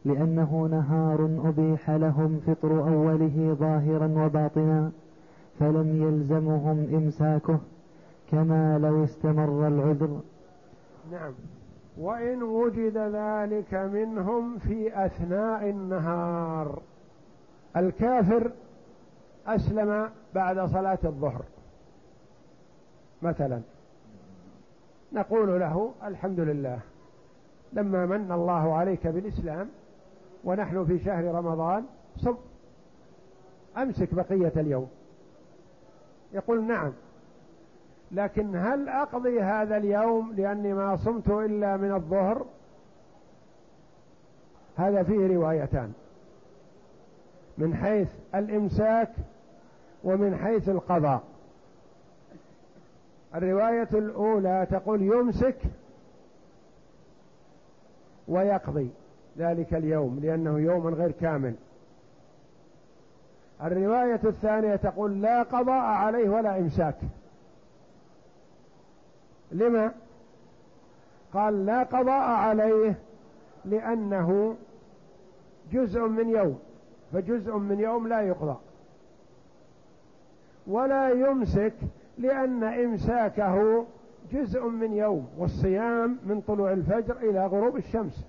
لأنه 0.06 0.68
نهار 0.72 1.40
أبيح 1.50 1.90
لهم 1.90 2.40
فطر 2.48 2.82
أوله 2.82 3.56
ظاهرا 3.60 4.26
وباطنا 4.26 4.92
فلم 5.60 6.04
يلزمهم 6.04 6.88
إمساكه 6.94 7.60
كما 8.32 8.78
لو 8.78 9.04
استمر 9.04 9.68
العذر. 9.68 10.20
نعم. 11.12 11.34
وإن 12.00 12.44
وجد 12.44 12.98
ذلك 12.98 13.74
منهم 13.74 14.58
في 14.58 15.06
أثناء 15.06 15.70
النهار. 15.70 16.82
الكافر 17.78 18.52
أسلم 19.48 20.10
بعد 20.36 20.60
صلاة 20.60 21.00
الظهر. 21.04 21.42
مثلا 23.22 23.62
نقول 25.14 25.60
له 25.60 25.92
الحمد 26.04 26.40
لله 26.40 26.80
لما 27.74 28.06
من 28.06 28.32
الله 28.32 28.74
عليك 28.74 29.08
بالإسلام 29.08 29.70
ونحن 30.44 30.86
في 30.86 31.00
شهر 31.00 31.24
رمضان 31.36 31.86
صم 32.18 32.36
أمسك 33.78 34.14
بقية 34.14 34.54
اليوم. 34.56 34.90
يقول 36.34 36.64
نعم 36.64 36.92
لكن 38.12 38.56
هل 38.56 38.90
أقضي 38.90 39.42
هذا 39.42 39.78
اليوم 39.78 40.34
لأني 40.34 40.74
ما 40.74 40.96
صمت 40.96 41.30
إلا 41.30 41.78
من 41.78 41.94
الظهر؟ 41.94 42.46
هذا 44.78 45.04
فيه 45.04 45.36
روايتان. 45.36 45.94
من 47.58 47.76
حيث 47.76 48.10
الإمساك 48.36 49.12
ومن 50.04 50.36
حيث 50.38 50.70
القضاء. 50.70 51.24
الرواية 53.36 53.90
الأولى 53.94 54.68
تقول 54.72 55.02
يمسك 55.02 55.58
ويقضي 58.28 58.90
ذلك 59.38 59.74
اليوم 59.74 60.20
لأنه 60.20 60.60
يوم 60.60 60.88
غير 60.88 61.12
كامل. 61.12 61.56
الرواية 63.64 64.20
الثانية 64.24 64.76
تقول 64.76 65.22
لا 65.22 65.44
قضاء 65.44 65.86
عليه 65.86 66.30
ولا 66.30 66.58
إمساك. 66.60 66.96
لما؟ 69.52 69.92
قال 71.34 71.66
لا 71.66 71.84
قضاء 71.84 72.30
عليه 72.30 72.96
لأنه 73.66 74.56
جزء 75.72 76.08
من 76.08 76.30
يوم 76.30 76.60
فجزء 77.14 77.58
من 77.58 77.80
يوم 77.80 78.08
لا 78.08 78.22
يقضى. 78.22 78.58
ولا 80.68 81.10
يمسك 81.10 81.74
لأن 82.18 82.64
إمساكه 82.64 83.86
جزء 84.32 84.68
من 84.68 84.94
يوم 84.94 85.28
والصيام 85.38 86.18
من 86.26 86.42
طلوع 86.42 86.72
الفجر 86.72 87.18
إلى 87.18 87.46
غروب 87.46 87.78
الشمس. 87.78 88.26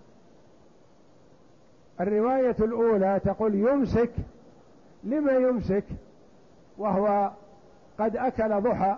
الرواية 2.00 2.56
الأولى 2.60 3.20
تقول 3.24 3.54
يمسك 3.54 4.10
لما 5.04 5.32
يمسك؟ 5.32 5.84
وهو 6.78 7.30
قد 7.98 8.16
أكل 8.16 8.60
ضحى. 8.60 8.96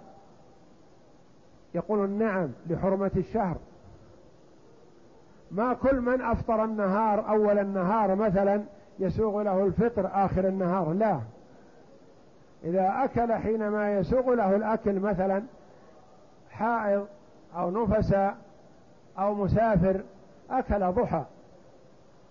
يقول 1.74 2.10
نعم 2.10 2.48
لحرمة 2.66 3.10
الشهر. 3.16 3.56
ما 5.50 5.74
كل 5.74 6.00
من 6.00 6.20
أفطر 6.20 6.64
النهار 6.64 7.28
أول 7.28 7.58
النهار 7.58 8.14
مثلا 8.14 8.62
يسوغ 8.98 9.42
له 9.42 9.64
الفطر 9.64 10.10
آخر 10.12 10.48
النهار 10.48 10.92
لا. 10.92 11.20
إذا 12.64 13.04
أكل 13.04 13.32
حينما 13.32 13.94
يسوغ 13.94 14.34
له 14.34 14.56
الأكل 14.56 15.00
مثلا 15.00 15.42
حائض 16.50 17.06
أو 17.56 17.70
نفس 17.70 18.14
أو 19.18 19.34
مسافر 19.34 20.00
أكل 20.50 20.92
ضحى. 20.92 21.24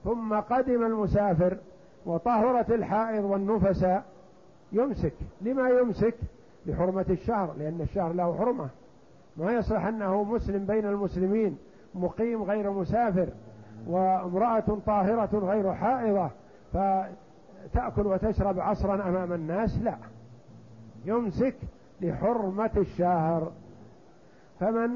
ثم 0.04 0.34
قدم 0.40 0.86
المسافر 0.86 1.58
وطهرت 2.06 2.72
الحائض 2.72 3.24
والنفس 3.24 3.86
يمسك. 4.72 5.14
لما 5.42 5.70
يمسك؟ 5.70 6.16
لحرمة 6.66 7.06
الشهر 7.10 7.54
لأن 7.58 7.82
الشهر 7.82 8.14
له 8.14 8.38
حرمة. 8.38 8.70
ما 9.38 9.52
يصلح 9.52 9.86
أنه 9.86 10.24
مسلم 10.24 10.66
بين 10.66 10.86
المسلمين 10.86 11.58
مقيم 11.96 12.44
غير 12.44 12.72
مسافر 12.72 13.28
وامرأة 13.88 14.78
طاهرة 14.86 15.40
غير 15.40 15.74
حائضة 15.74 16.30
فتأكل 16.74 18.08
وتشرب 18.08 18.60
عصرا 18.60 18.94
أمام 19.10 19.34
الناس؟ 19.34 19.78
لا. 19.82 19.96
يمسك 21.06 21.56
لحرمة 22.02 22.72
الشهر 22.78 23.52
فمن 24.60 24.90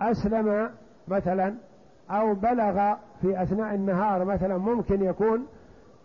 أسلم 0.00 0.70
مثلا 1.08 1.54
أو 2.10 2.34
بلغ 2.34 2.94
في 3.20 3.42
أثناء 3.42 3.74
النهار 3.74 4.24
مثلا 4.24 4.58
ممكن 4.58 5.04
يكون 5.04 5.46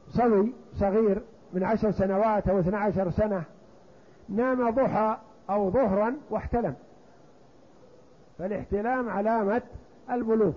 صبي 0.09 0.53
صغير 0.73 1.21
من 1.53 1.63
عشر 1.63 1.91
سنوات 1.91 2.47
أو 2.47 2.59
اثنى 2.59 2.75
عشر 2.77 3.11
سنة 3.11 3.43
نام 4.29 4.69
ضحى 4.69 5.17
أو 5.49 5.71
ظهرا 5.71 6.15
واحتلم. 6.29 6.75
فالاحتلام 8.39 9.09
علامة 9.09 9.61
البلوغ. 10.11 10.53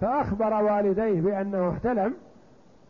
فأخبر 0.00 0.62
والديه 0.62 1.20
بأنه 1.20 1.70
احتلم 1.70 2.14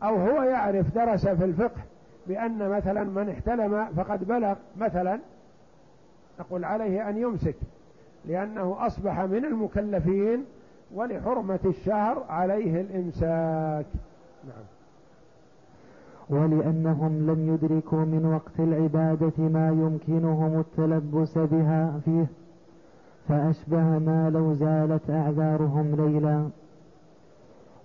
أو 0.02 0.16
هو 0.16 0.42
يعرف 0.42 0.94
درس 0.94 1.28
في 1.28 1.44
الفقه 1.44 1.80
بأن 2.26 2.68
مثلا 2.68 3.04
من 3.04 3.28
احتلم 3.28 3.86
فقد 3.96 4.24
بلغ 4.24 4.54
مثلا 4.76 5.20
نقول 6.40 6.64
عليه 6.64 7.08
أن 7.08 7.16
يمسك 7.16 7.54
لأنه 8.24 8.86
أصبح 8.86 9.20
من 9.20 9.44
المكلفين 9.44 10.44
ولحرمة 10.94 11.58
الشهر 11.64 12.24
عليه 12.28 12.80
الإمساك. 12.80 13.86
نعم. 14.44 14.64
ولأنهم 16.30 17.30
لم 17.30 17.54
يدركوا 17.54 17.98
من 17.98 18.26
وقت 18.34 18.60
العبادة 18.60 19.32
ما 19.38 19.68
يمكنهم 19.68 20.60
التلبس 20.60 21.38
بها 21.38 22.00
فيه. 22.04 22.26
فأشبه 23.28 23.82
ما 23.98 24.30
لو 24.34 24.54
زالت 24.54 25.10
أعذارهم 25.10 25.94
ليلا. 25.96 26.48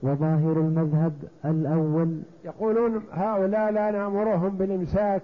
وظاهر 0.04 0.52
المذهب 0.52 1.14
الأول 1.46 2.22
يقولون 2.46 3.04
هؤلاء 3.12 3.72
لا 3.72 3.92
نأمرهم 3.92 4.50
بالإمساك 4.50 5.22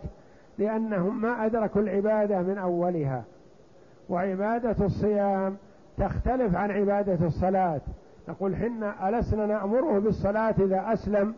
لأنهم 0.57 1.21
ما 1.21 1.45
أدركوا 1.45 1.81
العبادة 1.81 2.41
من 2.41 2.57
أولها. 2.57 3.23
وعبادة 4.09 4.85
الصيام 4.85 5.55
تختلف 5.97 6.55
عن 6.55 6.71
عبادة 6.71 7.27
الصلاة. 7.27 7.81
نقول 8.29 8.55
حنا 8.55 9.09
ألسنا 9.09 9.45
نأمره 9.45 9.99
بالصلاة 9.99 10.55
إذا 10.59 10.93
أسلم 10.93 11.33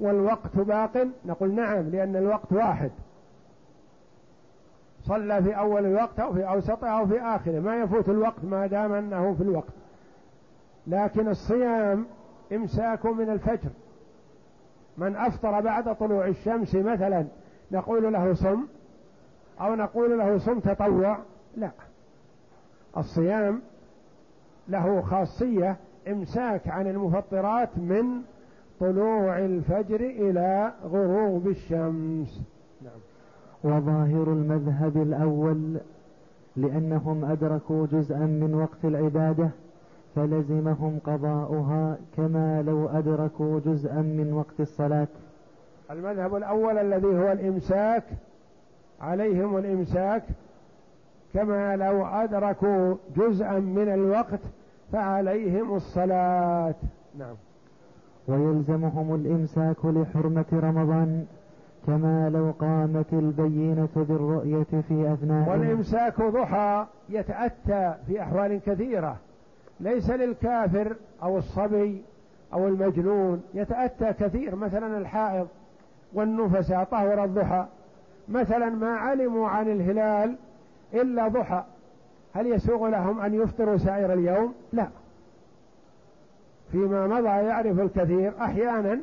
والوقت 0.00 0.56
باق؟ 0.56 1.06
نقول 1.26 1.54
نعم 1.54 1.90
لأن 1.90 2.16
الوقت 2.16 2.52
واحد. 2.52 2.90
صلى 5.06 5.42
في 5.42 5.58
أول 5.58 5.86
الوقت 5.86 6.20
أو 6.20 6.32
في 6.32 6.48
أوسطه 6.48 6.88
أو 6.88 7.06
في 7.06 7.20
آخره. 7.20 7.60
ما 7.60 7.76
يفوت 7.76 8.08
الوقت 8.08 8.44
ما 8.44 8.66
دام 8.66 8.92
أنه 8.92 9.34
في 9.34 9.42
الوقت. 9.42 9.72
لكن 10.86 11.28
الصيام 11.28 12.06
إمساك 12.52 13.06
من 13.06 13.30
الفجر. 13.30 13.70
من 14.98 15.16
أفطر 15.16 15.60
بعد 15.60 15.96
طلوع 15.96 16.26
الشمس 16.26 16.74
مثلا 16.74 17.26
نقول 17.72 18.12
له 18.12 18.34
صم 18.34 18.66
أو 19.60 19.74
نقول 19.74 20.18
له 20.18 20.38
صم 20.38 20.60
تطوع. 20.60 21.18
لا. 21.56 21.70
الصيام 22.96 23.60
له 24.68 25.00
خاصية 25.00 25.76
إمساك 26.08 26.68
عن 26.68 26.86
المفطرات 26.86 27.78
من 27.78 28.22
طلوع 28.80 29.38
الفجر 29.38 30.00
إلى 30.00 30.72
غروب 30.84 31.46
الشمس. 31.46 32.40
وظاهر 33.66 34.32
المذهب 34.32 34.96
الأول 34.96 35.76
لأنهم 36.56 37.24
أدركوا 37.24 37.86
جزءا 37.86 38.18
من 38.18 38.54
وقت 38.54 38.84
العبادة 38.84 39.48
فلزمهم 40.14 40.98
قضاؤها 41.04 41.96
كما 42.16 42.62
لو 42.62 42.88
أدركوا 42.88 43.60
جزءا 43.60 44.02
من 44.02 44.32
وقت 44.32 44.60
الصلاة. 44.60 45.08
المذهب 45.90 46.36
الأول 46.36 46.78
الذي 46.78 47.06
هو 47.06 47.32
الإمساك 47.32 48.04
عليهم 49.00 49.56
الإمساك 49.56 50.22
كما 51.34 51.76
لو 51.76 52.06
أدركوا 52.06 52.94
جزءا 53.16 53.58
من 53.58 53.88
الوقت 53.88 54.40
فعليهم 54.92 55.74
الصلاة. 55.76 56.74
نعم. 57.18 57.34
ويلزمهم 58.28 59.14
الإمساك 59.14 59.84
لحرمة 59.84 60.46
رمضان 60.52 61.26
كما 61.86 62.30
لو 62.30 62.50
قامت 62.58 63.12
البينة 63.12 63.88
بالرؤية 63.96 64.82
في 64.88 65.12
أثناء 65.12 65.50
والإمساك 65.50 66.22
ضحى 66.22 66.86
يتأتى 67.08 67.94
في 68.06 68.22
أحوال 68.22 68.60
كثيرة. 68.66 69.16
ليس 69.80 70.10
للكافر 70.10 70.96
أو 71.22 71.38
الصبي 71.38 72.02
أو 72.52 72.68
المجنون 72.68 73.42
يتأتى 73.54 74.12
كثير. 74.12 74.56
مثلا 74.56 74.98
الحائض 74.98 75.48
والنفساء 76.14 76.84
طهر 76.84 77.24
الضحى. 77.24 77.66
مثلا 78.28 78.68
ما 78.68 78.96
علموا 78.96 79.48
عن 79.48 79.68
الهلال 79.68 80.36
إلا 80.94 81.28
ضحى. 81.28 81.64
هل 82.34 82.46
يسوغ 82.46 82.88
لهم 82.88 83.20
أن 83.20 83.34
يفطروا 83.34 83.76
سائر 83.76 84.12
اليوم؟ 84.12 84.54
لا. 84.72 84.88
فيما 86.72 87.06
مضى 87.06 87.28
يعرف 87.28 87.80
الكثير 87.80 88.32
أحيانا 88.40 89.00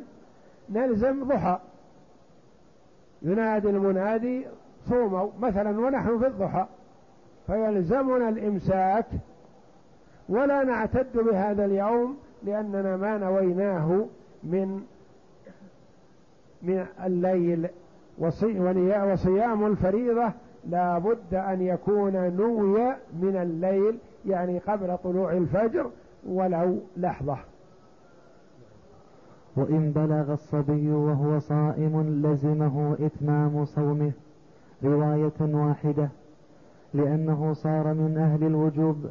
نلزم 0.70 1.24
ضحى. 1.24 1.60
ينادي 3.24 3.70
المنادي 3.70 4.46
صوموا 4.90 5.30
مثلا 5.40 5.80
ونحن 5.80 6.20
في 6.20 6.28
الضحى 6.28 6.66
فيلزمنا 7.48 8.30
الإمساك 8.30 9.06
ولا 10.30 10.64
نعتد 10.64 11.18
بهذا 11.18 11.66
اليوم 11.66 12.18
لأننا 12.44 12.98
ما 12.98 13.18
نويناه 13.18 14.06
من 14.44 14.82
من 16.62 16.86
الليل 17.06 17.70
وصيام 18.18 19.66
الفريضة 19.66 20.32
لا 20.70 20.98
بد 20.98 21.34
أن 21.34 21.62
يكون 21.62 22.14
نوي 22.38 22.96
من 23.14 23.36
الليل 23.42 23.98
يعني 24.26 24.60
قبل 24.60 24.98
طلوع 25.04 25.32
الفجر 25.34 25.90
ولو 26.28 26.80
لحظة. 26.98 27.38
وإن 29.56 29.92
بلغ 29.92 30.34
الصبي 30.34 30.92
وهو 30.92 31.40
صائم 31.40 32.22
لزمه 32.26 32.98
إتمام 33.00 33.66
صومه. 33.66 34.12
رواية 34.84 35.40
واحدة. 35.42 36.10
لأنه 36.94 37.54
صار 37.54 37.94
من 37.94 38.18
أهل 38.18 38.44
الوجوب 38.44 39.10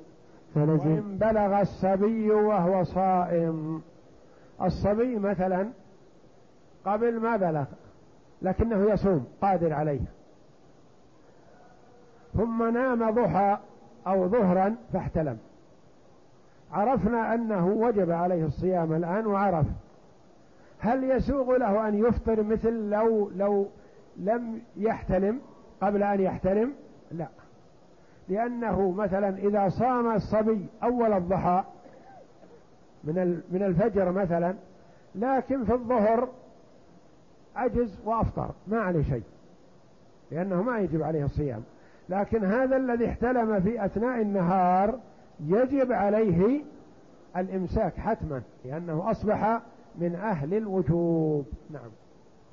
فلزم 0.54 0.90
وإن 0.90 1.18
بلغ 1.18 1.60
الصبي 1.60 2.30
وهو 2.30 2.84
صائم. 2.84 3.82
الصبي 4.62 5.18
مثلا 5.18 5.68
قبل 6.84 7.20
ما 7.20 7.36
بلغ 7.36 7.64
لكنه 8.42 8.90
يصوم 8.90 9.26
قادر 9.42 9.72
عليه. 9.72 10.00
ثم 12.36 12.72
نام 12.72 13.10
ضحى 13.10 13.58
أو 14.06 14.28
ظهرا 14.28 14.76
فاحتلم. 14.92 15.38
عرفنا 16.72 17.34
أنه 17.34 17.66
وجب 17.66 18.10
عليه 18.10 18.44
الصيام 18.44 18.92
الآن 18.92 19.26
وعرف 19.26 19.66
هل 20.82 21.04
يسوغ 21.04 21.56
له 21.56 21.88
أن 21.88 21.94
يفطر 22.06 22.42
مثل 22.42 22.90
لو 22.90 23.30
لو 23.36 23.68
لم 24.16 24.60
يحتلم 24.76 25.40
قبل 25.80 26.02
أن 26.02 26.20
يحتلم؟ 26.20 26.72
لا. 27.12 27.28
لأنه 28.28 28.90
مثلا 28.90 29.38
إذا 29.38 29.68
صام 29.68 30.14
الصبي 30.14 30.66
أول 30.82 31.12
الضحى 31.12 31.64
من 33.04 33.40
من 33.50 33.62
الفجر 33.62 34.12
مثلا 34.12 34.54
لكن 35.14 35.64
في 35.64 35.72
الظهر 35.72 36.28
عجز 37.56 37.98
وأفطر 38.04 38.50
ما 38.66 38.80
عليه 38.80 39.02
شيء 39.02 39.22
لأنه 40.30 40.62
ما 40.62 40.78
يجب 40.78 41.02
عليه 41.02 41.24
الصيام. 41.24 41.62
لكن 42.08 42.44
هذا 42.44 42.76
الذي 42.76 43.08
احتلم 43.08 43.60
في 43.60 43.84
أثناء 43.84 44.20
النهار 44.20 44.98
يجب 45.40 45.92
عليه 45.92 46.64
الإمساك 47.36 47.96
حتما 47.96 48.42
لأنه 48.64 49.10
أصبح 49.10 49.60
من 49.98 50.14
أهل 50.14 50.54
الوجوب. 50.54 51.46
نعم. 51.70 51.90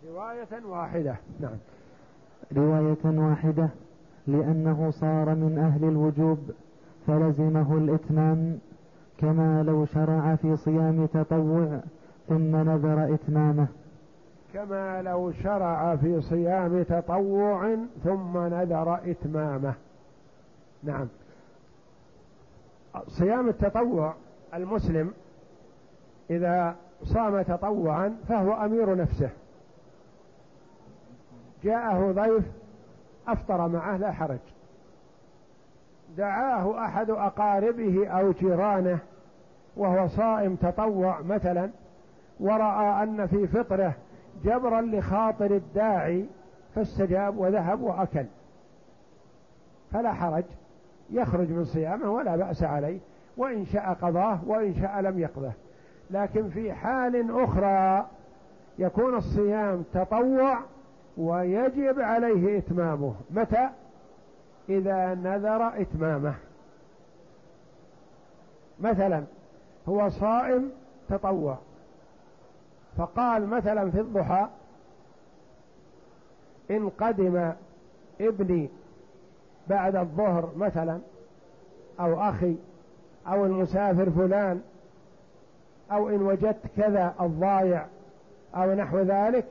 رواية 0.07 0.65
واحدة. 0.65 1.15
نعم. 1.39 1.57
رواية 2.57 3.19
واحدة. 3.19 3.69
لأنه 4.27 4.91
صار 4.91 5.35
من 5.35 5.57
أهل 5.57 5.83
الوجوب 5.83 6.39
فلزمه 7.07 7.77
الإتمام 7.77 8.59
كما 9.17 9.63
لو 9.63 9.85
شرع 9.85 10.35
في 10.35 10.55
صيام 10.55 11.05
تطوع 11.05 11.79
ثم 12.27 12.55
نذر 12.55 13.13
إتمامه. 13.13 13.67
كما 14.53 15.01
لو 15.01 15.31
شرع 15.31 15.95
في 15.95 16.21
صيام 16.21 16.83
تطوع 16.83 17.75
ثم 18.03 18.37
نذر 18.37 19.11
إتمامه. 19.11 19.73
نعم. 20.83 21.07
صيام 23.07 23.49
التطوع 23.49 24.13
المسلم 24.53 25.13
إذا 26.29 26.75
صام 27.03 27.41
تطوعا 27.41 28.15
فهو 28.29 28.53
أمير 28.65 28.95
نفسه. 28.95 29.29
جاءه 31.63 32.11
ضيف 32.11 32.45
أفطر 33.27 33.67
معه 33.67 33.97
لا 33.97 34.11
حرج. 34.11 34.39
دعاه 36.17 36.85
أحد 36.85 37.09
أقاربه 37.09 38.07
أو 38.07 38.31
جيرانه 38.31 38.99
وهو 39.77 40.07
صائم 40.07 40.55
تطوع 40.55 41.21
مثلا 41.21 41.69
ورأى 42.39 43.03
أن 43.03 43.27
في 43.27 43.47
فطره 43.47 43.93
جبرا 44.43 44.81
لخاطر 44.81 45.55
الداعي 45.55 46.25
فاستجاب 46.75 47.37
وذهب 47.37 47.81
وأكل. 47.81 48.25
فلا 49.91 50.13
حرج 50.13 50.43
يخرج 51.09 51.49
من 51.49 51.65
صيامه 51.65 52.11
ولا 52.11 52.35
بأس 52.35 52.63
عليه 52.63 52.99
وإن 53.37 53.65
شاء 53.65 53.93
قضاه 53.93 54.39
وإن 54.47 54.75
شاء 54.81 55.01
لم 55.01 55.19
يقضه. 55.19 55.51
لكن 56.12 56.49
في 56.49 56.74
حال 56.74 57.41
أخرى 57.43 58.07
يكون 58.80 59.16
الصيام 59.16 59.84
تطوع 59.93 60.60
ويجب 61.18 61.99
عليه 61.99 62.57
إتمامه. 62.57 63.14
متى؟ 63.32 63.70
إذا 64.70 65.14
نذر 65.14 65.82
إتمامه. 65.82 66.36
مثلا 68.80 69.24
هو 69.89 70.10
صائم 70.10 70.72
التطوع 71.12 71.57
فقال 72.97 73.47
مثلا 73.47 73.91
في 73.91 73.99
الضحى 73.99 74.47
إن 76.72 76.89
قدم 76.89 77.53
ابني 78.22 78.70
بعد 79.68 79.95
الظهر 79.95 80.49
مثلا 80.55 80.99
أو 81.99 82.22
أخي 82.30 82.55
أو 83.28 83.45
المسافر 83.45 84.10
فلان 84.10 84.62
أو 85.91 86.09
إن 86.09 86.21
وجدت 86.21 86.67
كذا 86.77 87.13
الضايع 87.21 87.85
أو 88.55 88.73
نحو 88.73 88.99
ذلك 88.99 89.45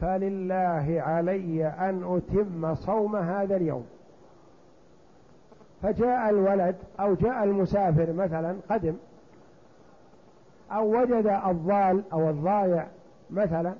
فلله 0.00 1.02
علي 1.06 1.66
أن 1.66 2.16
أتم 2.16 2.74
صوم 2.74 3.16
هذا 3.16 3.56
اليوم. 3.56 3.86
فجاء 5.82 6.30
الولد 6.30 6.76
أو 7.00 7.14
جاء 7.14 7.44
المسافر 7.44 8.12
مثلا 8.12 8.56
قدم 8.70 8.94
أو 10.72 11.00
وجد 11.00 11.26
الضال 11.46 12.02
أو 12.12 12.30
الضايع 12.30 12.86
مثلا 13.30 13.74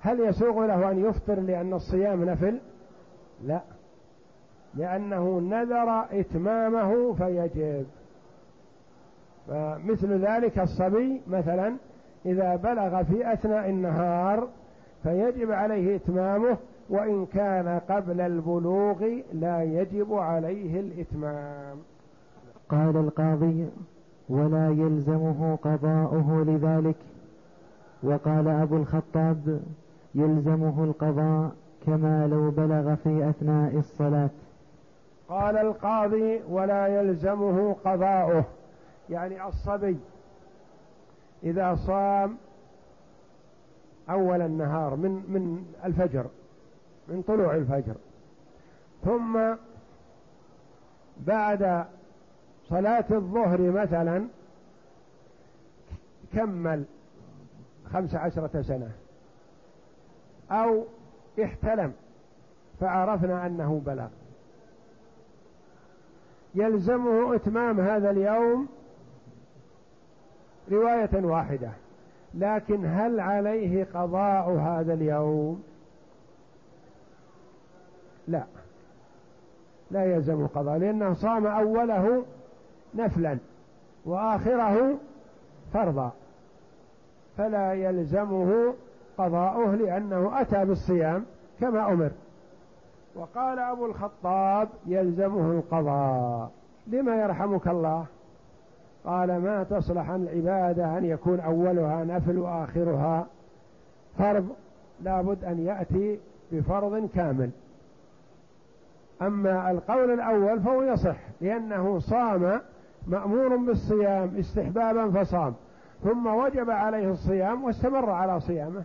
هل 0.00 0.20
يسوغ 0.20 0.66
له 0.66 0.90
أن 0.90 1.04
يفطر 1.04 1.40
لأن 1.40 1.72
الصيام 1.72 2.24
نفل؟ 2.24 2.58
لا 3.44 3.60
لأنه 4.74 5.40
نذر 5.40 6.20
إتمامه 6.20 7.12
فيجب. 7.12 7.86
فمثل 9.48 10.12
ذلك 10.26 10.58
الصبي 10.58 11.20
مثلا 11.26 11.76
إذا 12.26 12.56
بلغ 12.56 13.02
في 13.02 13.32
أثناء 13.32 13.70
النهار 13.70 14.48
فيجب 15.02 15.50
عليه 15.50 15.96
إتمامه 15.96 16.56
وإن 16.90 17.26
كان 17.26 17.80
قبل 17.88 18.20
البلوغ 18.20 19.04
لا 19.32 19.62
يجب 19.62 20.14
عليه 20.14 20.80
الإتمام. 20.80 21.76
قال 22.68 22.96
القاضي 22.96 23.68
ولا 24.28 24.68
يلزمه 24.68 25.56
قضاؤه 25.56 26.44
لذلك. 26.46 26.96
وقال 28.02 28.48
أبو 28.48 28.76
الخطاب 28.76 29.60
يلزمه 30.14 30.84
القضاء 30.84 31.50
كما 31.86 32.26
لو 32.26 32.50
بلغ 32.50 32.94
في 32.94 33.28
أثناء 33.28 33.78
الصلاة. 33.78 34.30
قال 35.28 35.56
القاضي 35.56 36.40
ولا 36.50 36.86
يلزمه 36.86 37.76
قضاؤه. 37.84 38.44
يعني 39.10 39.46
الصبي 39.46 39.98
إذا 41.42 41.74
صام 41.74 42.36
أول 44.10 44.42
النهار 44.42 44.96
من 44.96 45.10
من 45.10 45.74
الفجر 45.84 46.26
من 47.08 47.22
طلوع 47.22 47.54
الفجر. 47.54 47.94
ثم 49.04 49.54
بعد 51.26 51.86
صلاة 52.68 53.04
الظهر 53.10 53.60
مثلا 53.60 54.28
كمل 56.32 56.84
خمس 57.92 58.14
عشرة 58.14 58.62
سنة 58.62 58.90
أو 60.50 60.84
احتلم 61.44 61.92
فعرفنا 62.80 63.46
أنه 63.46 63.82
بلغ 63.86 64.08
يلزمه 66.54 67.34
إتمام 67.34 67.80
هذا 67.80 68.10
اليوم 68.10 68.68
رواية 70.72 71.24
واحدة. 71.24 71.70
لكن 72.34 72.84
هل 72.84 73.20
عليه 73.20 73.86
قضاء 73.94 74.50
هذا 74.50 74.94
اليوم؟ 74.94 75.62
لا. 78.28 78.44
لا 79.90 80.04
يلزم 80.04 80.46
قضاء 80.46 80.78
لأنه 80.78 81.14
صام 81.14 81.46
أوله 81.46 82.24
نفلا 82.94 83.38
وآخره 84.04 84.98
فرضا. 85.72 86.12
فلا 87.36 87.72
يلزمه 87.72 88.74
قضاؤه 89.18 89.74
لأنه 89.74 90.40
أتى 90.40 90.64
بالصيام 90.64 91.24
كما 91.60 91.92
أمر. 91.92 92.10
وقال 93.14 93.58
أبو 93.58 93.86
الخطاب 93.86 94.68
يلزمه 94.86 95.52
القضاء. 95.52 96.50
لما 96.86 97.16
يرحمك 97.16 97.68
الله؟ 97.68 98.06
قال 99.06 99.38
ما 99.42 99.62
تصلح 99.62 100.10
العبادة 100.10 100.98
أن 100.98 101.04
يكون 101.04 101.40
أولها 101.40 102.04
نفل 102.04 102.38
وآخرها 102.38 103.26
فرض 104.18 104.48
لابد 105.02 105.44
أن 105.44 105.58
يأتي 105.58 106.18
بفرض 106.52 107.08
كامل. 107.14 107.50
أما 109.22 109.70
القول 109.70 110.10
الأول 110.10 110.60
فهو 110.60 110.82
يصح 110.82 111.16
لأنه 111.40 111.98
صام 111.98 112.60
مأمور 113.06 113.56
بالصيام 113.56 114.36
استحبابا 114.38 115.10
فصام 115.10 115.54
ثم 116.04 116.26
وجب 116.26 116.70
عليه 116.70 117.10
الصيام 117.10 117.64
واستمر 117.64 118.10
على 118.10 118.40
صيامه. 118.40 118.82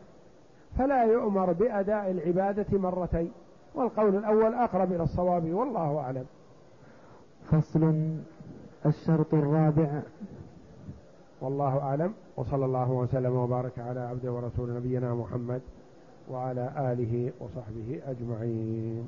فلا 0.78 1.04
يؤمر 1.04 1.52
بأداء 1.52 2.12
العبادة 2.12 2.78
مرتين 2.78 3.32
والقول 3.76 4.16
الأول 4.16 4.54
أقرب 4.54 4.92
إلى 4.92 5.04
الصواب 5.04 5.54
والله 5.54 6.00
أعلم. 6.00 6.26
فصل 7.52 7.94
الشرط 8.86 9.34
الرابع. 9.34 10.02
والله 11.42 11.80
أعلم 11.80 12.14
وصلى 12.38 12.66
الله 12.66 12.92
وسلم 12.92 13.36
وبارك 13.36 13.80
على 13.80 14.00
عبده 14.00 14.32
ورسول 14.32 14.76
نبينا 14.76 15.14
محمد 15.14 15.62
وعلى 16.32 16.72
آله 16.78 17.32
وصحبه 17.40 18.02
أجمعين. 18.08 19.08